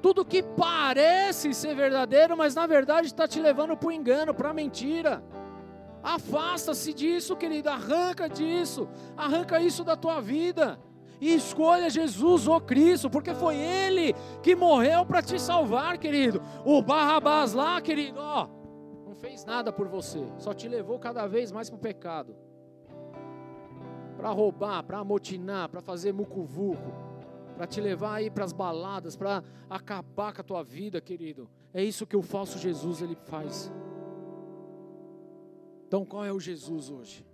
[0.02, 4.50] Tudo que parece ser verdadeiro, mas na verdade está te levando para o engano, para
[4.50, 5.24] a mentira.
[6.04, 7.70] Afasta-se disso, querido.
[7.70, 8.88] Arranca disso.
[9.18, 10.80] Arranca isso da tua vida
[11.22, 16.42] e escolha Jesus ou Cristo, porque foi Ele que morreu para te salvar, querido.
[16.66, 18.48] O Barrabás lá, querido, ó,
[19.22, 22.36] fez nada por você, só te levou cada vez mais para o pecado,
[24.18, 26.92] para roubar, para amotinar, para fazer mucuvuco,
[27.56, 31.48] para te levar aí para as baladas, para acabar com a tua vida, querido.
[31.74, 33.72] É isso que o falso Jesus ele faz.
[35.88, 37.26] Então, qual é o Jesus hoje?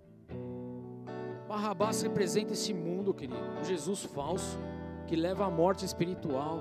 [1.48, 3.40] Barrabás representa esse mundo, querido.
[3.60, 4.58] O Jesus falso,
[5.06, 6.60] que leva à morte espiritual,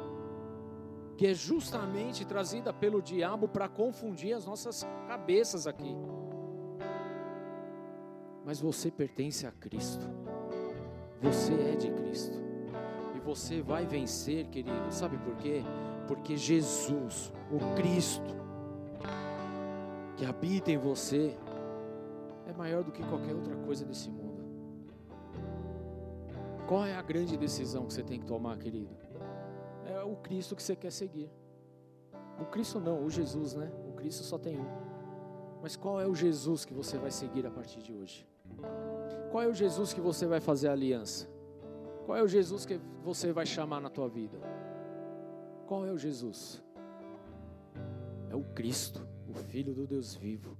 [1.17, 5.97] que é justamente trazida pelo diabo para confundir as nossas cabeças aqui.
[8.45, 10.05] Mas você pertence a Cristo.
[11.19, 12.37] Você é de Cristo.
[13.15, 14.91] E você vai vencer, querido.
[14.91, 15.63] Sabe por quê?
[16.07, 18.35] Porque Jesus, o Cristo,
[20.15, 21.35] que habita em você,
[22.45, 24.37] é maior do que qualquer outra coisa desse mundo.
[26.67, 29.06] Qual é a grande decisão que você tem que tomar, querido?
[29.87, 31.31] É o Cristo que você quer seguir.
[32.39, 33.71] O Cristo não, o Jesus, né?
[33.87, 34.65] O Cristo só tem um.
[35.61, 38.27] Mas qual é o Jesus que você vai seguir a partir de hoje?
[39.31, 41.27] Qual é o Jesus que você vai fazer aliança?
[42.05, 44.39] Qual é o Jesus que você vai chamar na tua vida?
[45.65, 46.63] Qual é o Jesus?
[48.29, 50.55] É o Cristo, o Filho do Deus vivo.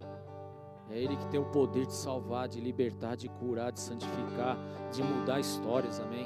[0.90, 4.58] É Ele que tem o poder de salvar, de libertar, de curar, de santificar,
[4.92, 6.26] de mudar histórias, amém?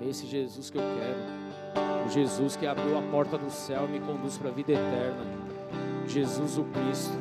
[0.00, 1.39] É esse Jesus que eu quero.
[2.06, 5.24] O Jesus que abriu a porta do céu e me conduz para a vida eterna.
[6.06, 7.18] Jesus o Cristo,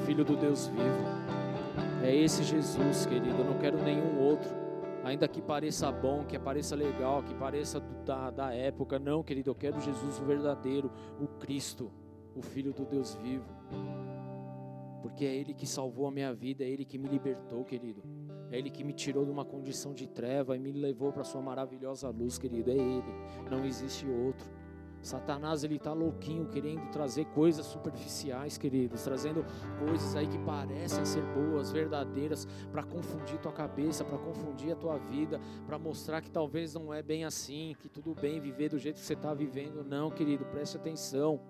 [0.00, 2.02] o Filho do Deus vivo.
[2.02, 3.38] É esse Jesus, querido.
[3.38, 4.50] Eu não quero nenhum outro.
[5.04, 8.98] Ainda que pareça bom, que pareça legal, que pareça da, da época.
[8.98, 10.90] Não, querido, eu quero Jesus o verdadeiro,
[11.20, 11.90] o Cristo,
[12.34, 13.46] o Filho do Deus vivo
[15.02, 18.02] porque é Ele que salvou a minha vida, é Ele que me libertou, querido.
[18.52, 21.40] É Ele que me tirou de uma condição de treva e me levou para Sua
[21.40, 22.70] maravilhosa luz, querido.
[22.70, 23.14] É Ele,
[23.50, 24.48] não existe outro.
[25.02, 29.44] Satanás ele está louquinho querendo trazer coisas superficiais, queridos, trazendo
[29.84, 34.98] coisas aí que parecem ser boas, verdadeiras, para confundir tua cabeça, para confundir a tua
[34.98, 39.00] vida, para mostrar que talvez não é bem assim, que tudo bem viver do jeito
[39.00, 39.82] que você está vivendo.
[39.82, 41.40] Não, querido, preste atenção.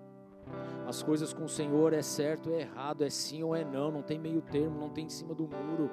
[0.86, 4.02] As coisas com o Senhor é certo, é errado, é sim ou é não, não
[4.02, 5.90] tem meio termo, não tem em cima do muro.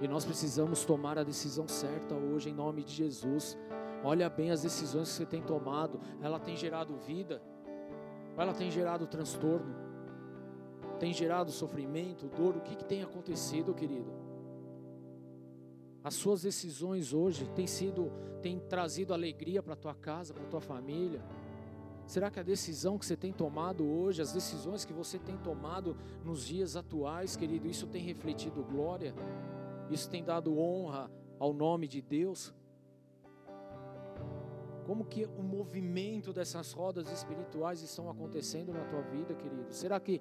[0.00, 3.56] E nós precisamos tomar a decisão certa hoje em nome de Jesus.
[4.04, 7.42] Olha bem as decisões que você tem tomado, ela tem gerado vida.
[8.36, 9.74] ela tem gerado transtorno,
[11.00, 12.56] tem gerado sofrimento, dor.
[12.56, 14.12] O que, que tem acontecido, querido?
[16.04, 18.12] As suas decisões hoje têm sido,
[18.42, 21.20] têm trazido alegria para tua casa, para tua família.
[22.06, 25.96] Será que a decisão que você tem tomado hoje, as decisões que você tem tomado
[26.22, 29.14] nos dias atuais, querido, isso tem refletido glória?
[29.90, 32.54] Isso tem dado honra ao nome de Deus?
[34.84, 39.72] Como que o movimento dessas rodas espirituais estão acontecendo na tua vida, querido?
[39.72, 40.20] Será que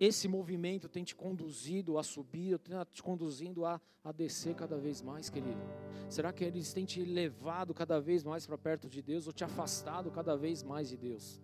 [0.00, 5.02] esse movimento tem te conduzido a subir, tem te conduzindo a, a descer cada vez
[5.02, 5.60] mais, querido?
[6.08, 9.44] Será que eles têm te levado cada vez mais para perto de Deus ou te
[9.44, 11.43] afastado cada vez mais de Deus?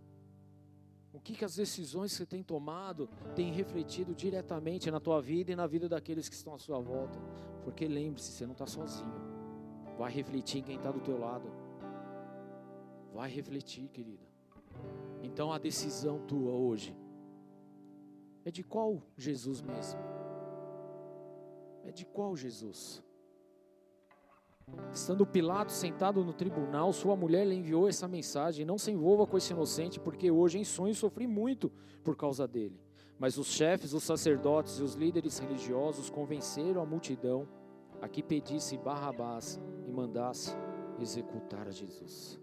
[1.13, 5.51] O que, que as decisões que você tem tomado têm refletido diretamente na tua vida
[5.51, 7.19] e na vida daqueles que estão à sua volta?
[7.65, 9.13] Porque lembre-se, você não está sozinho.
[9.99, 11.51] Vai refletir em quem está do teu lado.
[13.13, 14.25] Vai refletir, querida.
[15.23, 16.97] Então a decisão tua hoje
[18.45, 20.01] é de qual Jesus mesmo?
[21.85, 23.03] É de qual Jesus?
[24.93, 29.37] Estando Pilato sentado no tribunal, sua mulher lhe enviou essa mensagem: Não se envolva com
[29.37, 31.71] esse inocente, porque hoje em sonho sofri muito
[32.03, 32.81] por causa dele.
[33.19, 37.47] Mas os chefes, os sacerdotes e os líderes religiosos convenceram a multidão
[38.01, 40.57] a que pedisse Barrabás e mandasse
[40.99, 42.41] executar a Jesus.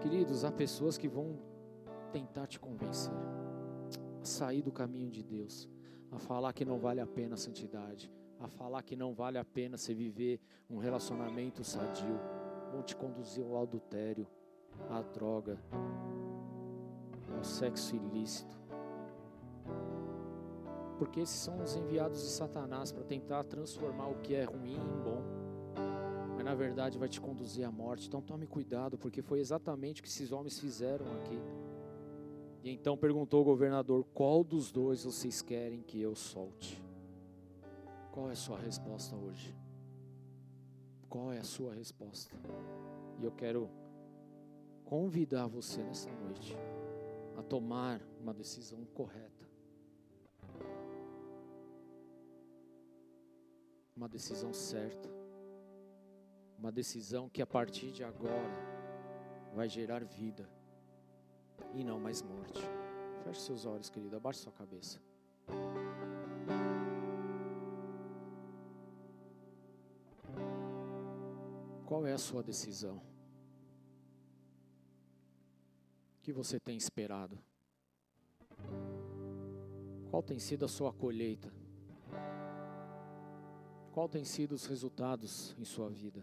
[0.00, 1.38] Queridos, há pessoas que vão
[2.12, 3.12] tentar te convencer
[4.22, 5.68] a sair do caminho de Deus,
[6.10, 8.10] a falar que não vale a pena a santidade,
[8.40, 12.18] a falar que não vale a pena você viver um relacionamento sadio,
[12.70, 14.26] vão te conduzir ao adultério,
[14.90, 15.58] à droga,
[17.34, 18.56] ao sexo ilícito.
[20.98, 25.02] Porque esses são os enviados de Satanás para tentar transformar o que é ruim em
[25.02, 25.22] bom.
[26.34, 28.08] Mas na verdade vai te conduzir à morte.
[28.08, 31.38] Então tome cuidado, porque foi exatamente o que esses homens fizeram aqui.
[32.64, 36.85] E então perguntou o governador: Qual dos dois vocês querem que eu solte?
[38.16, 39.54] Qual é a sua resposta hoje?
[41.06, 42.34] Qual é a sua resposta?
[43.18, 43.68] E eu quero
[44.86, 46.56] convidar você nessa noite
[47.36, 49.46] a tomar uma decisão correta.
[53.94, 55.10] Uma decisão certa.
[56.58, 58.56] Uma decisão que a partir de agora
[59.54, 60.48] vai gerar vida
[61.74, 62.62] e não mais morte.
[63.24, 64.98] Feche seus olhos, querido, abaixe sua cabeça.
[71.96, 72.98] Qual é a sua decisão?
[76.18, 77.38] O que você tem esperado?
[80.10, 81.50] Qual tem sido a sua colheita?
[83.94, 86.22] Qual tem sido os resultados em sua vida?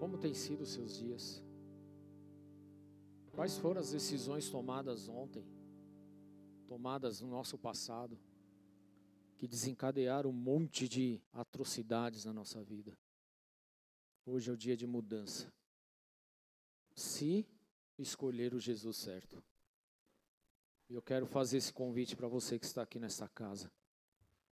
[0.00, 1.44] Como tem sido os seus dias?
[3.32, 5.46] Quais foram as decisões tomadas ontem,
[6.66, 8.18] tomadas no nosso passado?
[9.36, 12.96] Que desencadearam um monte de atrocidades na nossa vida.
[14.26, 15.52] Hoje é o dia de mudança.
[16.94, 17.46] Se
[17.98, 19.42] escolher o Jesus certo.
[20.88, 23.70] Eu quero fazer esse convite para você que está aqui nessa casa,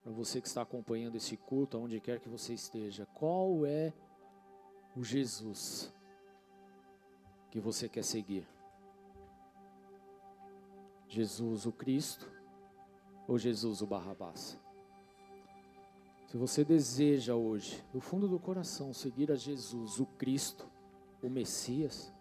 [0.02, 3.06] para você que está acompanhando esse culto, aonde quer que você esteja.
[3.07, 3.93] Qual é
[4.95, 5.93] o Jesus
[7.52, 8.47] que você quer seguir?
[11.07, 12.34] Jesus o Cristo
[13.27, 14.60] ou Jesus o Barrabás?
[16.27, 20.68] Se você deseja hoje, do fundo do coração, seguir a Jesus, o Cristo,
[21.22, 22.11] o Messias,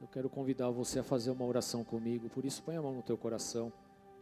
[0.00, 2.28] eu quero convidar você a fazer uma oração comigo.
[2.30, 3.72] Por isso, põe a mão no teu coração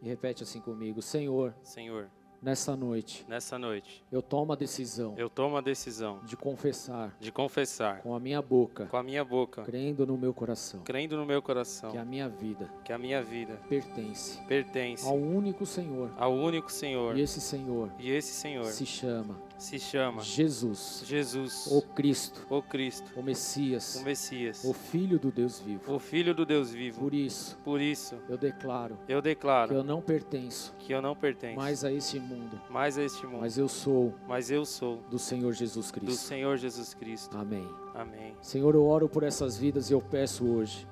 [0.03, 5.29] e repete assim comigo: Senhor, Senhor, Nessa noite, nessa noite, eu tomo a decisão eu
[5.29, 9.63] tomo a decisão de confessar de confessar com a minha boca, com a minha boca,
[9.63, 13.21] crendo no meu coração, crendo no meu coração, que a minha vida que a minha
[13.23, 16.13] vida pertence pertence ao único Senhor.
[16.17, 17.17] ao único Senhor.
[17.17, 22.63] E esse Senhor E esse Senhor se chama se chama Jesus, Jesus, o Cristo, o
[22.63, 25.93] Cristo, o Messias, o Messias, o Filho do Deus vivo.
[25.93, 27.01] o Filho do Deus vivo.
[27.01, 31.17] Por isso, Por isso, eu declaro eu que declaro eu não pertenço que eu não
[31.17, 35.03] pertenço mais a este mundo, mais a este mundo, mas eu sou mas eu sou
[35.11, 36.21] do Senhor Jesus do Cristo.
[36.21, 37.37] Senhor Jesus Cristo.
[37.37, 37.69] Amém.
[37.95, 38.37] Amém.
[38.41, 40.87] Senhor, eu oro por essas vidas e eu peço hoje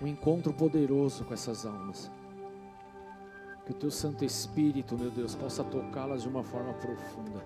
[0.00, 2.10] um encontro poderoso com essas almas.
[3.66, 7.44] Que o teu Santo Espírito, meu Deus, possa tocá-las de uma forma profunda,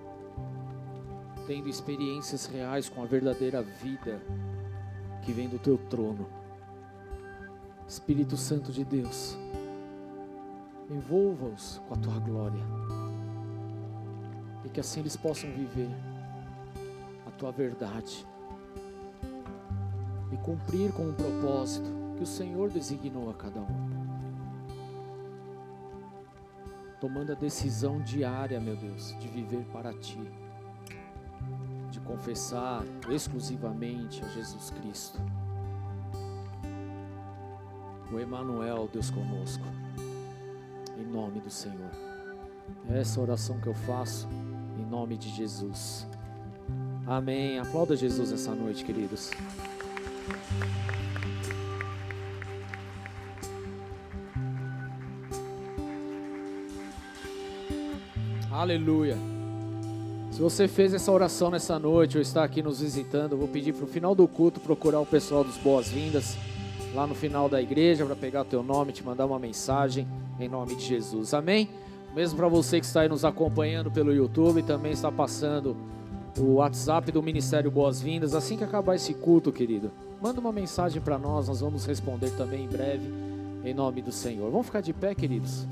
[1.46, 4.20] tendo experiências reais com a verdadeira vida
[5.22, 6.28] que vem do teu trono.
[7.88, 9.36] Espírito Santo de Deus,
[10.88, 12.62] envolva-os com a tua glória,
[14.64, 15.88] e que assim eles possam viver
[17.26, 18.24] a tua verdade
[20.42, 23.89] cumprir com o propósito que o Senhor designou a cada um.
[27.00, 30.20] Tomando a decisão diária, meu Deus, de viver para Ti,
[31.90, 35.18] de confessar exclusivamente a Jesus Cristo,
[38.12, 39.64] o Emanuel, Deus conosco,
[40.98, 41.90] em nome do Senhor.
[42.90, 44.28] É essa oração que eu faço,
[44.78, 46.06] em nome de Jesus.
[47.06, 47.58] Amém.
[47.58, 49.30] Aplauda Jesus essa noite, queridos.
[58.60, 59.16] Aleluia.
[60.30, 63.72] Se você fez essa oração nessa noite ou está aqui nos visitando, eu vou pedir
[63.72, 66.36] para o final do culto procurar o pessoal dos boas-vindas
[66.94, 70.06] lá no final da igreja para pegar o teu nome, te mandar uma mensagem
[70.38, 71.32] em nome de Jesus.
[71.32, 71.70] Amém?
[72.14, 75.74] Mesmo para você que está aí nos acompanhando pelo YouTube, também está passando
[76.38, 78.34] o WhatsApp do Ministério Boas-Vindas.
[78.34, 82.66] Assim que acabar esse culto, querido, manda uma mensagem para nós, nós vamos responder também
[82.66, 83.10] em breve,
[83.64, 84.50] em nome do Senhor.
[84.50, 85.66] Vamos ficar de pé, queridos?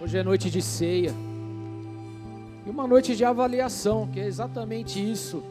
[0.00, 1.12] Hoje é noite de ceia
[2.64, 5.42] e uma noite de avaliação, que é exatamente isso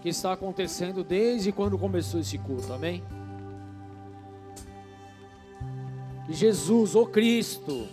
[0.00, 3.02] que está acontecendo desde quando começou esse culto, amém?
[6.28, 7.88] E Jesus, o Cristo,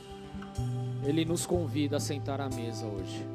[1.04, 3.26] Ele nos convida a sentar à mesa hoje.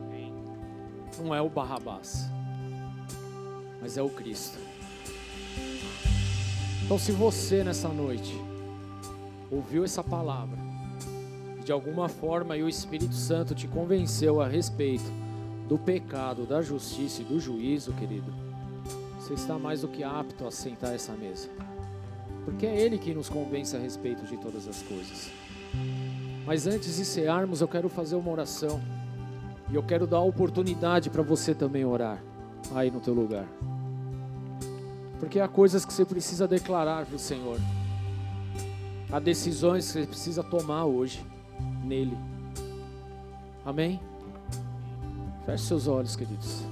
[1.19, 2.31] Não é o Barrabás,
[3.81, 4.59] mas é o Cristo.
[6.85, 8.41] Então, se você nessa noite
[9.51, 10.64] ouviu essa palavra,
[11.65, 15.11] de alguma forma e o Espírito Santo te convenceu a respeito
[15.67, 18.31] do pecado, da justiça e do juízo, querido,
[19.19, 21.49] você está mais do que apto a sentar essa mesa.
[22.45, 25.31] Porque é Ele que nos convence a respeito de todas as coisas.
[26.47, 28.79] Mas antes de cearmos, eu quero fazer uma oração.
[29.71, 32.23] E eu quero dar a oportunidade para você também orar
[32.75, 33.47] aí no teu lugar.
[35.19, 37.59] Porque há coisas que você precisa declarar para o Senhor.
[39.11, 41.25] Há decisões que você precisa tomar hoje
[41.85, 42.17] nele.
[43.65, 44.01] Amém?
[45.47, 46.63] Feche seus olhos, queridos.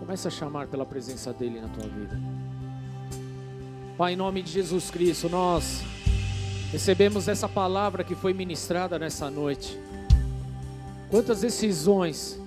[0.00, 2.18] Comece a chamar pela presença dele na tua vida.
[3.96, 5.82] Pai, em nome de Jesus Cristo, nós
[6.70, 9.78] recebemos essa palavra que foi ministrada nessa noite.
[11.10, 12.38] Quantas decisões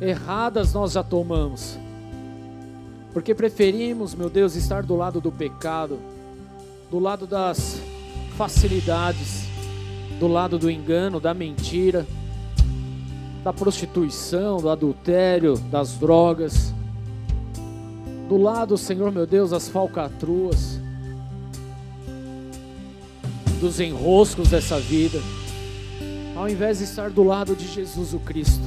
[0.00, 1.78] erradas nós já tomamos,
[3.12, 5.98] porque preferimos, meu Deus, estar do lado do pecado,
[6.90, 7.80] do lado das
[8.36, 9.49] facilidades,
[10.20, 12.06] do lado do engano, da mentira
[13.42, 16.74] da prostituição, do adultério, das drogas.
[18.28, 20.78] Do lado, Senhor meu Deus, das falcatruas,
[23.60, 25.18] dos enroscos dessa vida,
[26.36, 28.62] ao invés de estar do lado de Jesus o Cristo.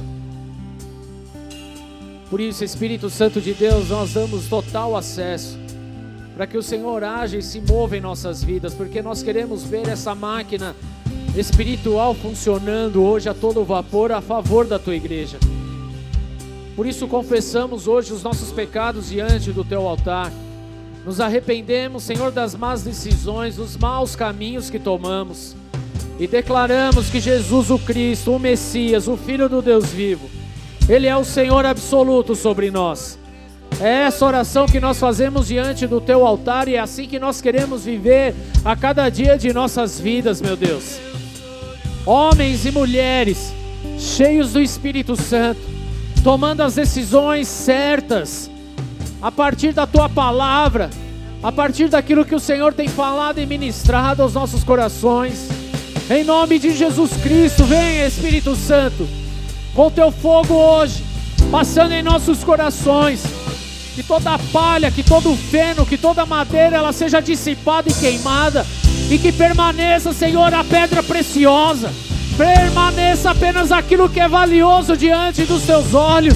[2.28, 5.56] Por isso, Espírito Santo de Deus, nós damos total acesso
[6.36, 9.88] para que o Senhor age e se mova em nossas vidas, porque nós queremos ver
[9.88, 10.74] essa máquina
[11.36, 15.38] espiritual funcionando hoje a todo vapor a favor da tua igreja.
[16.76, 20.32] Por isso confessamos hoje os nossos pecados diante do teu altar.
[21.04, 25.54] Nos arrependemos, Senhor, das más decisões, dos maus caminhos que tomamos.
[26.18, 30.30] E declaramos que Jesus o Cristo, o Messias, o Filho do Deus vivo,
[30.88, 33.18] Ele é o Senhor absoluto sobre nós.
[33.80, 37.40] É essa oração que nós fazemos diante do teu altar e é assim que nós
[37.40, 38.34] queremos viver
[38.64, 41.13] a cada dia de nossas vidas, meu Deus
[42.06, 43.52] homens e mulheres
[43.98, 45.60] cheios do Espírito Santo,
[46.22, 48.50] tomando as decisões certas,
[49.20, 50.90] a partir da tua palavra,
[51.42, 55.48] a partir daquilo que o Senhor tem falado e ministrado aos nossos corações.
[56.10, 59.08] Em nome de Jesus Cristo, vem Espírito Santo,
[59.74, 61.02] com teu fogo hoje,
[61.50, 63.22] passando em nossos corações.
[63.94, 68.66] Que toda palha, que todo feno, que toda madeira ela seja dissipada e queimada
[69.10, 71.92] e que permaneça, Senhor, a pedra preciosa.
[72.36, 76.34] Permaneça apenas aquilo que é valioso diante dos teus olhos.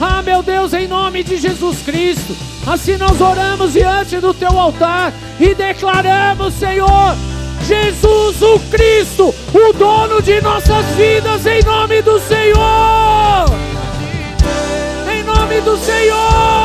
[0.00, 2.36] Ah, meu Deus, em nome de Jesus Cristo.
[2.66, 7.16] Assim nós oramos diante do teu altar e declaramos, Senhor,
[7.66, 13.46] Jesus o Cristo, o dono de nossas vidas, em nome do Senhor.
[15.12, 16.61] Em nome do Senhor.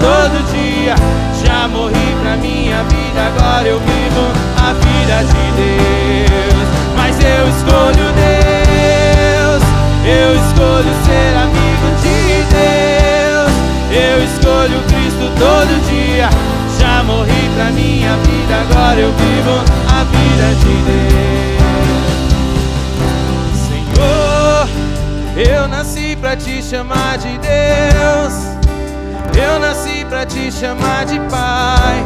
[0.00, 0.94] Todo dia.
[1.42, 6.68] Já morri pra minha vida, agora eu vivo a vida de Deus.
[6.96, 9.62] Mas eu escolho Deus,
[10.04, 11.07] eu escolho
[14.18, 16.28] Eu escolho Cristo todo dia.
[16.80, 21.78] Já morri pra minha vida, agora eu vivo a vida de Deus.
[23.68, 24.68] Senhor,
[25.36, 28.58] eu nasci pra te chamar de Deus.
[29.40, 32.04] Eu nasci pra te chamar de Pai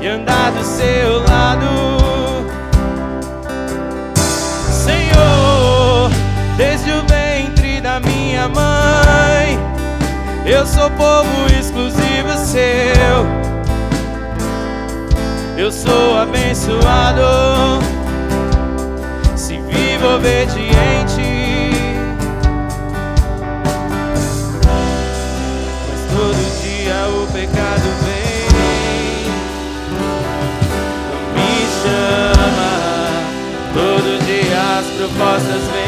[0.00, 1.97] e andar do seu lado.
[10.50, 13.26] Eu sou povo exclusivo seu.
[15.56, 17.82] Eu sou abençoado,
[19.36, 21.20] se vivo obediente.
[25.88, 28.48] Mas todo dia o pecado vem,
[31.34, 31.52] me
[31.82, 32.72] chama.
[33.74, 35.87] Todo dia as propostas vêm,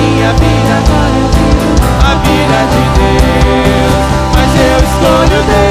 [0.00, 0.76] minha vida,
[2.04, 3.94] a vida de Deus.
[4.34, 5.69] Mas eu escolho Deus.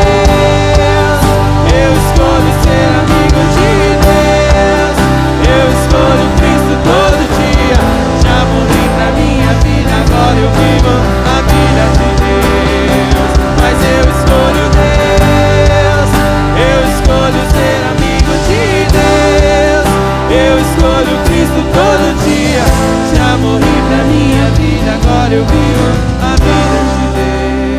[25.31, 27.07] Eu a vida de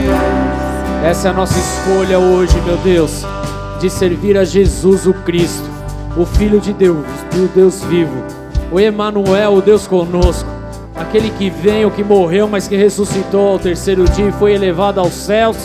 [0.06, 1.04] Deus.
[1.04, 3.24] Essa é a nossa escolha hoje, meu Deus,
[3.80, 5.68] de servir a Jesus o Cristo,
[6.16, 8.22] o Filho de Deus, do Deus vivo,
[8.70, 10.48] o Emanuel, o Deus conosco,
[10.94, 15.12] aquele que veio, que morreu, mas que ressuscitou ao terceiro dia e foi elevado aos
[15.12, 15.56] céus.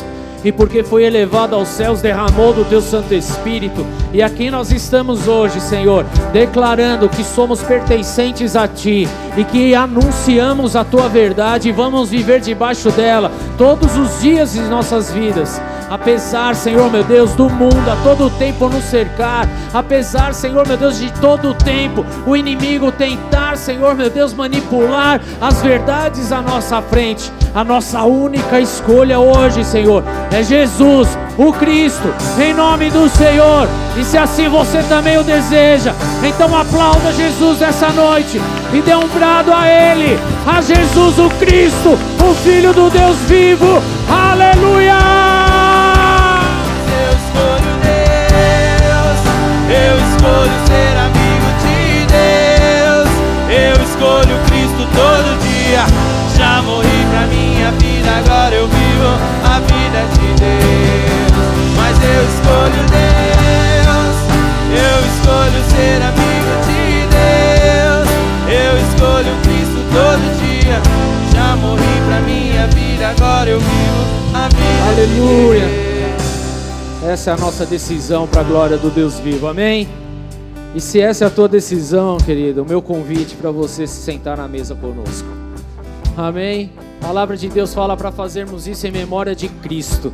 [0.44, 3.84] E porque foi elevado aos céus, derramou do teu Santo Espírito.
[4.14, 6.06] E aqui nós estamos hoje, Senhor,
[6.36, 9.08] declarando que somos pertencentes a Ti
[9.38, 14.60] e que anunciamos a Tua verdade e vamos viver debaixo dela todos os dias de
[14.64, 15.62] nossas vidas.
[15.90, 21.00] Apesar, Senhor meu Deus, do mundo a todo tempo nos cercar, apesar, Senhor meu Deus,
[21.00, 27.32] de todo tempo o inimigo tentar, Senhor meu Deus, manipular as verdades à nossa frente,
[27.54, 33.68] a nossa única escolha hoje, Senhor, é Jesus, o Cristo, em nome do Senhor.
[33.98, 38.42] E se assim você também o deseja, então aplauda Jesus essa noite
[38.74, 43.82] e dê um brado a Ele, a Jesus, o Cristo, o Filho do Deus vivo.
[44.10, 44.85] Aleluia!
[59.44, 61.46] A vida de Deus.
[61.78, 64.18] Mas eu escolho Deus,
[64.72, 68.08] eu escolho ser amigo de Deus,
[68.50, 70.82] eu escolho Cristo todo dia.
[71.34, 75.60] Já morri pra minha vida, agora eu vivo a vida Aleluia.
[75.62, 77.04] de Deus.
[77.12, 79.88] Essa é a nossa decisão para a glória do Deus vivo, amém?
[80.74, 84.36] E se essa é a tua decisão, querido, o meu convite para você se sentar
[84.36, 85.28] na mesa conosco,
[86.18, 86.72] amém?
[87.02, 90.12] A palavra de Deus fala para fazermos isso em memória de Cristo,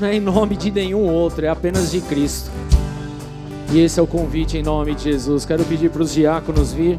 [0.00, 2.50] não é em nome de nenhum outro, é apenas de Cristo.
[3.72, 5.44] E esse é o convite em nome de Jesus.
[5.44, 6.98] Quero pedir para os diáconos vir,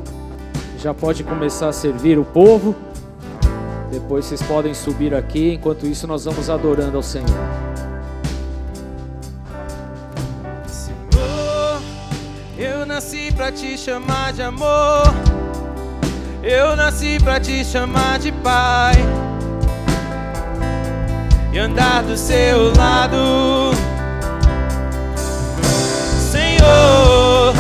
[0.81, 2.75] já pode começar a servir o povo.
[3.91, 7.27] Depois vocês podem subir aqui, enquanto isso nós vamos adorando ao Senhor.
[10.67, 11.81] Senhor,
[12.57, 15.03] eu nasci pra te chamar de amor.
[16.43, 18.93] Eu nasci pra te chamar de pai.
[21.51, 23.71] E andar do seu lado.
[26.31, 27.53] Senhor,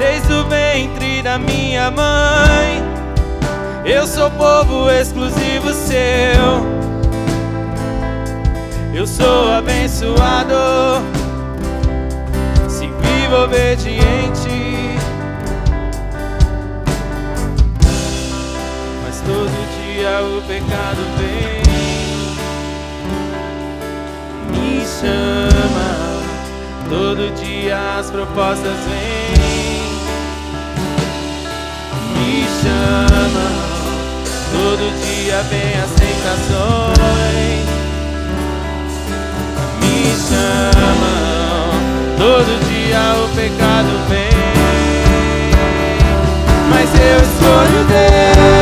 [0.00, 2.82] desde o ventre da minha mãe,
[3.84, 6.72] eu sou povo exclusivo seu.
[8.92, 10.54] Eu sou abençoado
[12.68, 14.01] se vivo obediente.
[20.02, 21.62] Dia o pecado vem,
[24.50, 24.84] me
[26.88, 29.30] Todo dia as propostas vêm,
[32.16, 33.52] me chamam.
[34.50, 37.64] Todo dia vem as tentações,
[39.78, 39.96] me
[40.28, 41.70] chamam.
[42.18, 44.34] Todo dia o pecado vem,
[46.70, 48.61] mas eu escolho Deus.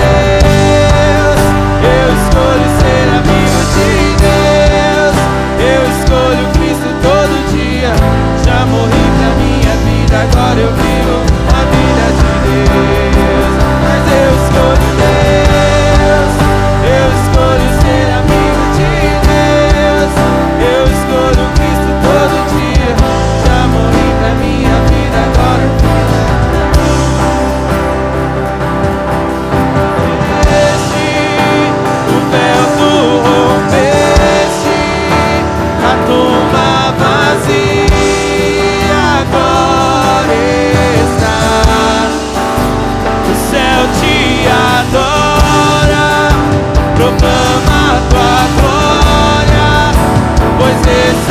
[50.83, 51.30] pois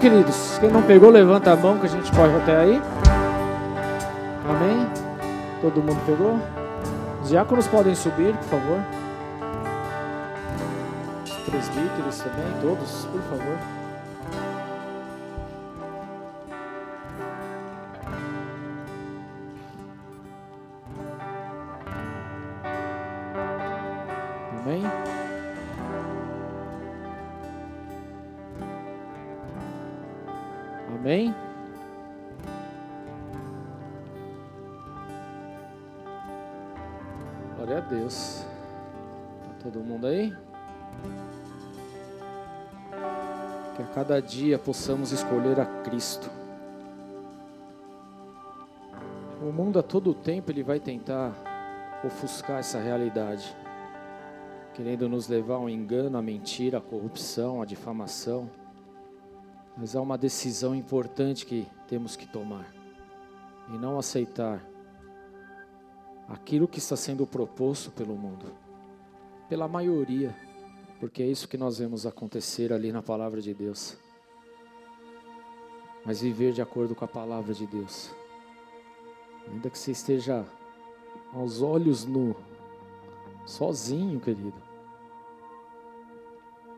[0.00, 0.58] queridos?
[0.58, 2.82] Quem não pegou, levanta a mão que a gente corre até aí.
[4.48, 4.88] Amém?
[5.60, 6.40] Todo mundo pegou?
[7.22, 8.80] Os diáconos podem subir, por favor.
[11.22, 13.79] Os presbíteros também, todos, por favor.
[44.00, 46.30] Cada dia possamos escolher a Cristo.
[49.42, 51.34] O mundo a todo tempo ele vai tentar
[52.02, 53.54] ofuscar essa realidade,
[54.72, 58.50] querendo nos levar ao engano, à mentira, à corrupção, à difamação.
[59.76, 62.72] Mas há uma decisão importante que temos que tomar
[63.68, 64.64] e não aceitar
[66.26, 68.46] aquilo que está sendo proposto pelo mundo,
[69.46, 70.34] pela maioria,
[71.00, 73.96] porque é isso que nós vemos acontecer ali na palavra de Deus.
[76.04, 78.14] Mas viver de acordo com a palavra de Deus,
[79.48, 80.46] ainda que você esteja
[81.32, 82.36] aos olhos nu,
[83.46, 84.62] sozinho, querido,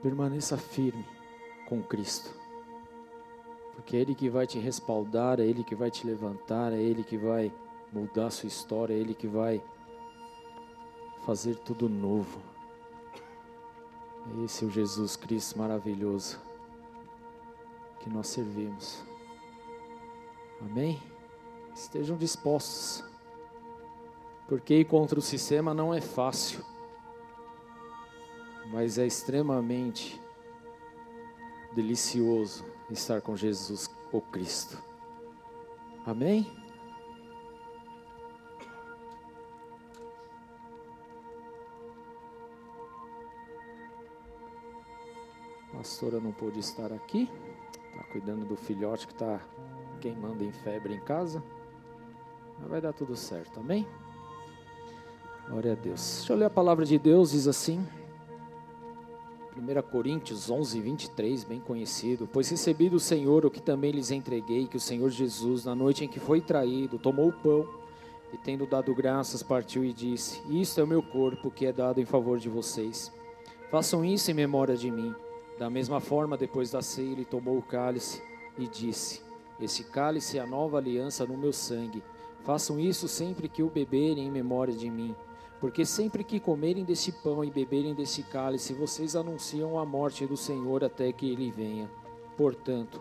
[0.02, 1.04] permaneça firme
[1.68, 2.32] com Cristo.
[3.74, 7.02] Porque é Ele que vai te respaldar, é Ele que vai te levantar, é Ele
[7.02, 7.52] que vai
[7.92, 9.62] mudar a sua história, é Ele que vai
[11.24, 12.40] fazer tudo novo.
[14.44, 16.40] Esse é o Jesus Cristo maravilhoso.
[18.00, 19.00] que nós servimos.
[20.60, 21.00] Amém?
[21.72, 23.04] Estejam dispostos,
[24.48, 26.64] porque ir contra o sistema não é fácil,
[28.72, 30.20] mas é extremamente
[31.74, 34.82] delicioso estar com Jesus, o Cristo.
[36.04, 36.61] Amém?
[45.82, 47.28] Pastora não pôde estar aqui,
[47.90, 49.40] está cuidando do filhote que está
[50.00, 51.42] queimando em febre em casa.
[52.60, 53.84] Mas vai dar tudo certo, amém?
[55.48, 56.18] Glória a Deus.
[56.18, 57.84] Deixa eu ler a palavra de Deus, diz assim.
[59.56, 62.28] 1 Coríntios 11, 23, bem conhecido.
[62.32, 66.04] Pois recebi do Senhor o que também lhes entreguei, que o Senhor Jesus, na noite
[66.04, 67.68] em que foi traído, tomou o pão
[68.32, 72.00] e, tendo dado graças, partiu e disse: Isto é o meu corpo que é dado
[72.00, 73.12] em favor de vocês.
[73.68, 75.12] Façam isso em memória de mim.
[75.62, 78.20] Da mesma forma, depois da ceia, ele tomou o cálice
[78.58, 79.22] e disse:
[79.60, 82.02] Esse cálice é a nova aliança no meu sangue.
[82.42, 85.14] Façam isso sempre que o beberem em memória de mim.
[85.60, 90.36] Porque sempre que comerem desse pão e beberem desse cálice, vocês anunciam a morte do
[90.36, 91.88] Senhor até que ele venha.
[92.36, 93.00] Portanto,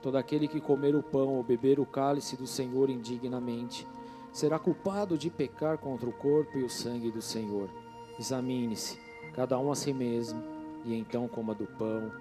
[0.00, 3.84] todo aquele que comer o pão ou beber o cálice do Senhor indignamente,
[4.32, 7.68] será culpado de pecar contra o corpo e o sangue do Senhor.
[8.16, 8.96] Examine-se,
[9.34, 10.55] cada um a si mesmo,
[10.86, 12.12] e então coma do pão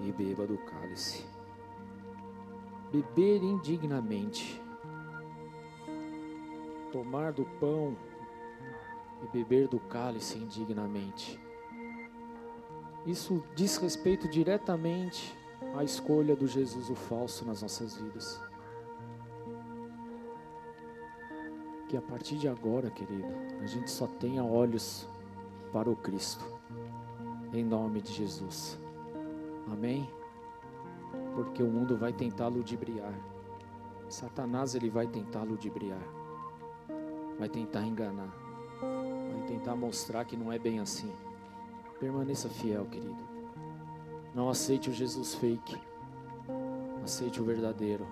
[0.00, 1.24] e beba do cálice.
[2.92, 4.62] Beber indignamente,
[6.92, 7.96] tomar do pão
[9.22, 11.40] e beber do cálice indignamente.
[13.06, 15.36] Isso diz respeito diretamente
[15.74, 18.40] à escolha do Jesus o falso nas nossas vidas.
[21.88, 23.28] Que a partir de agora, querido,
[23.60, 25.08] a gente só tenha olhos
[25.72, 26.53] para o Cristo,
[27.54, 28.78] em nome de Jesus.
[29.70, 30.08] Amém?
[31.34, 33.14] Porque o mundo vai tentar ludibriar.
[34.08, 36.02] Satanás ele vai tentar ludibriar.
[37.38, 38.44] Vai tentar enganar
[39.44, 41.10] tentar mostrar que não é bem assim.
[42.00, 43.16] Permaneça fiel, querido.
[44.34, 45.76] Não aceite o Jesus fake.
[47.02, 48.06] Aceite o verdadeiro,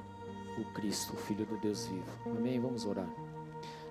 [0.58, 2.10] o Cristo, o Filho do Deus vivo.
[2.26, 2.60] Amém?
[2.60, 3.08] Vamos orar.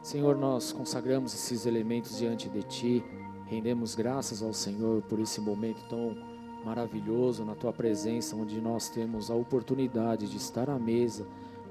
[0.01, 3.03] Senhor, nós consagramos esses elementos diante de Ti.
[3.51, 6.15] Rendemos graças ao Senhor por esse momento tão
[6.63, 11.27] maravilhoso na Tua presença, onde nós temos a oportunidade de estar à mesa,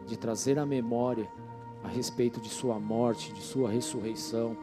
[0.06, 1.26] de trazer a memória
[1.82, 4.54] a respeito de Sua morte, de Sua ressurreição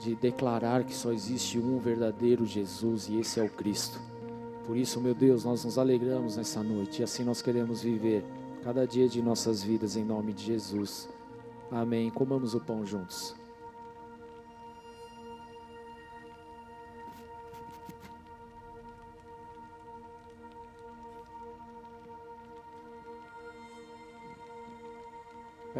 [0.00, 4.00] de declarar que só existe um verdadeiro Jesus e esse é o Cristo.
[4.66, 8.24] Por isso, meu Deus, nós nos alegramos nessa noite e assim nós queremos viver
[8.64, 11.08] cada dia de nossas vidas em nome de Jesus.
[11.70, 12.10] Amém.
[12.10, 13.39] Comamos o pão juntos.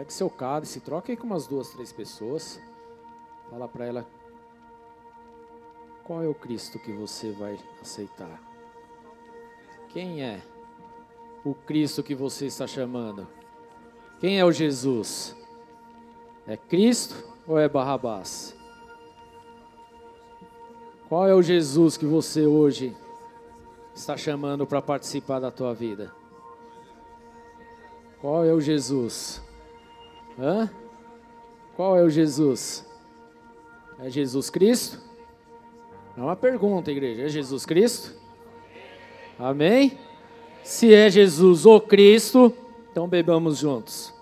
[0.00, 2.58] Pegue seu cálice, troque aí com umas duas, três pessoas.
[3.50, 4.06] Fala para ela
[6.04, 8.40] qual é o Cristo que você vai aceitar.
[9.90, 10.40] Quem é
[11.44, 13.28] o Cristo que você está chamando?
[14.18, 15.36] Quem é o Jesus?
[16.46, 18.56] É Cristo ou é Barrabás?
[21.10, 22.96] Qual é o Jesus que você hoje
[23.94, 26.10] está chamando para participar da tua vida?
[28.18, 29.42] Qual é o Jesus?
[30.40, 30.70] Hã?
[31.76, 32.86] Qual é o Jesus?
[33.98, 34.98] É Jesus Cristo?
[36.16, 37.24] É uma pergunta, igreja.
[37.24, 38.14] É Jesus Cristo?
[39.38, 39.98] Amém?
[40.62, 42.54] Se é Jesus o Cristo,
[42.90, 44.14] então bebamos juntos.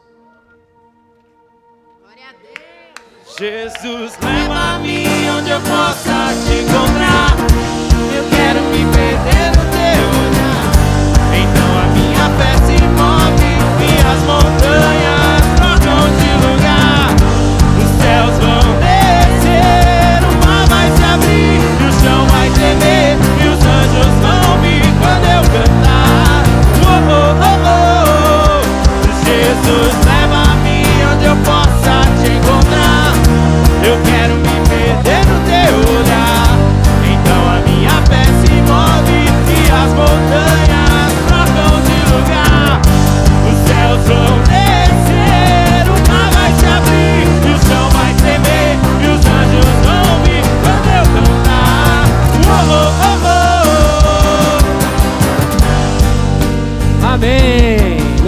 [2.01, 3.37] Glória a Deus.
[3.39, 5.05] Jesus, leva-me
[5.39, 7.68] onde eu possa te encontrar.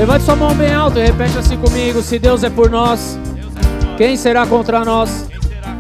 [0.01, 3.19] Levante sua mão bem alta e repete assim comigo: Se Deus é por nós,
[3.99, 5.29] quem será contra nós?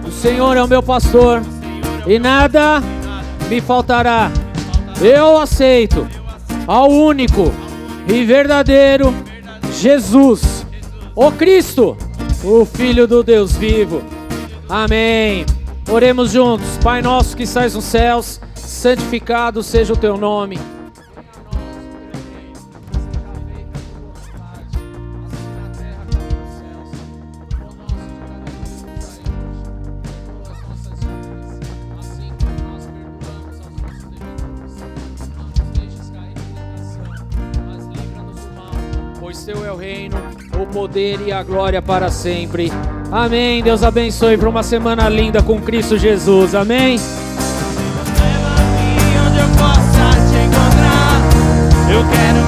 [0.06, 1.40] O Senhor é o meu pastor
[2.06, 2.82] e nada
[3.48, 4.30] me faltará.
[5.01, 6.06] Eu aceito
[6.66, 7.51] ao único
[8.06, 9.14] e verdadeiro
[9.72, 10.66] Jesus,
[11.16, 11.97] o Cristo,
[12.44, 14.02] o Filho do Deus vivo.
[14.68, 15.47] Amém.
[15.90, 16.76] Oremos juntos.
[16.84, 20.59] Pai nosso que estás nos céus, santificado seja o teu nome.
[40.91, 42.73] poder e a glória para sempre.
[43.12, 43.62] Amém.
[43.62, 46.53] Deus abençoe para uma semana linda com Cristo Jesus.
[46.53, 46.99] Amém.
[51.93, 52.40] Eu quero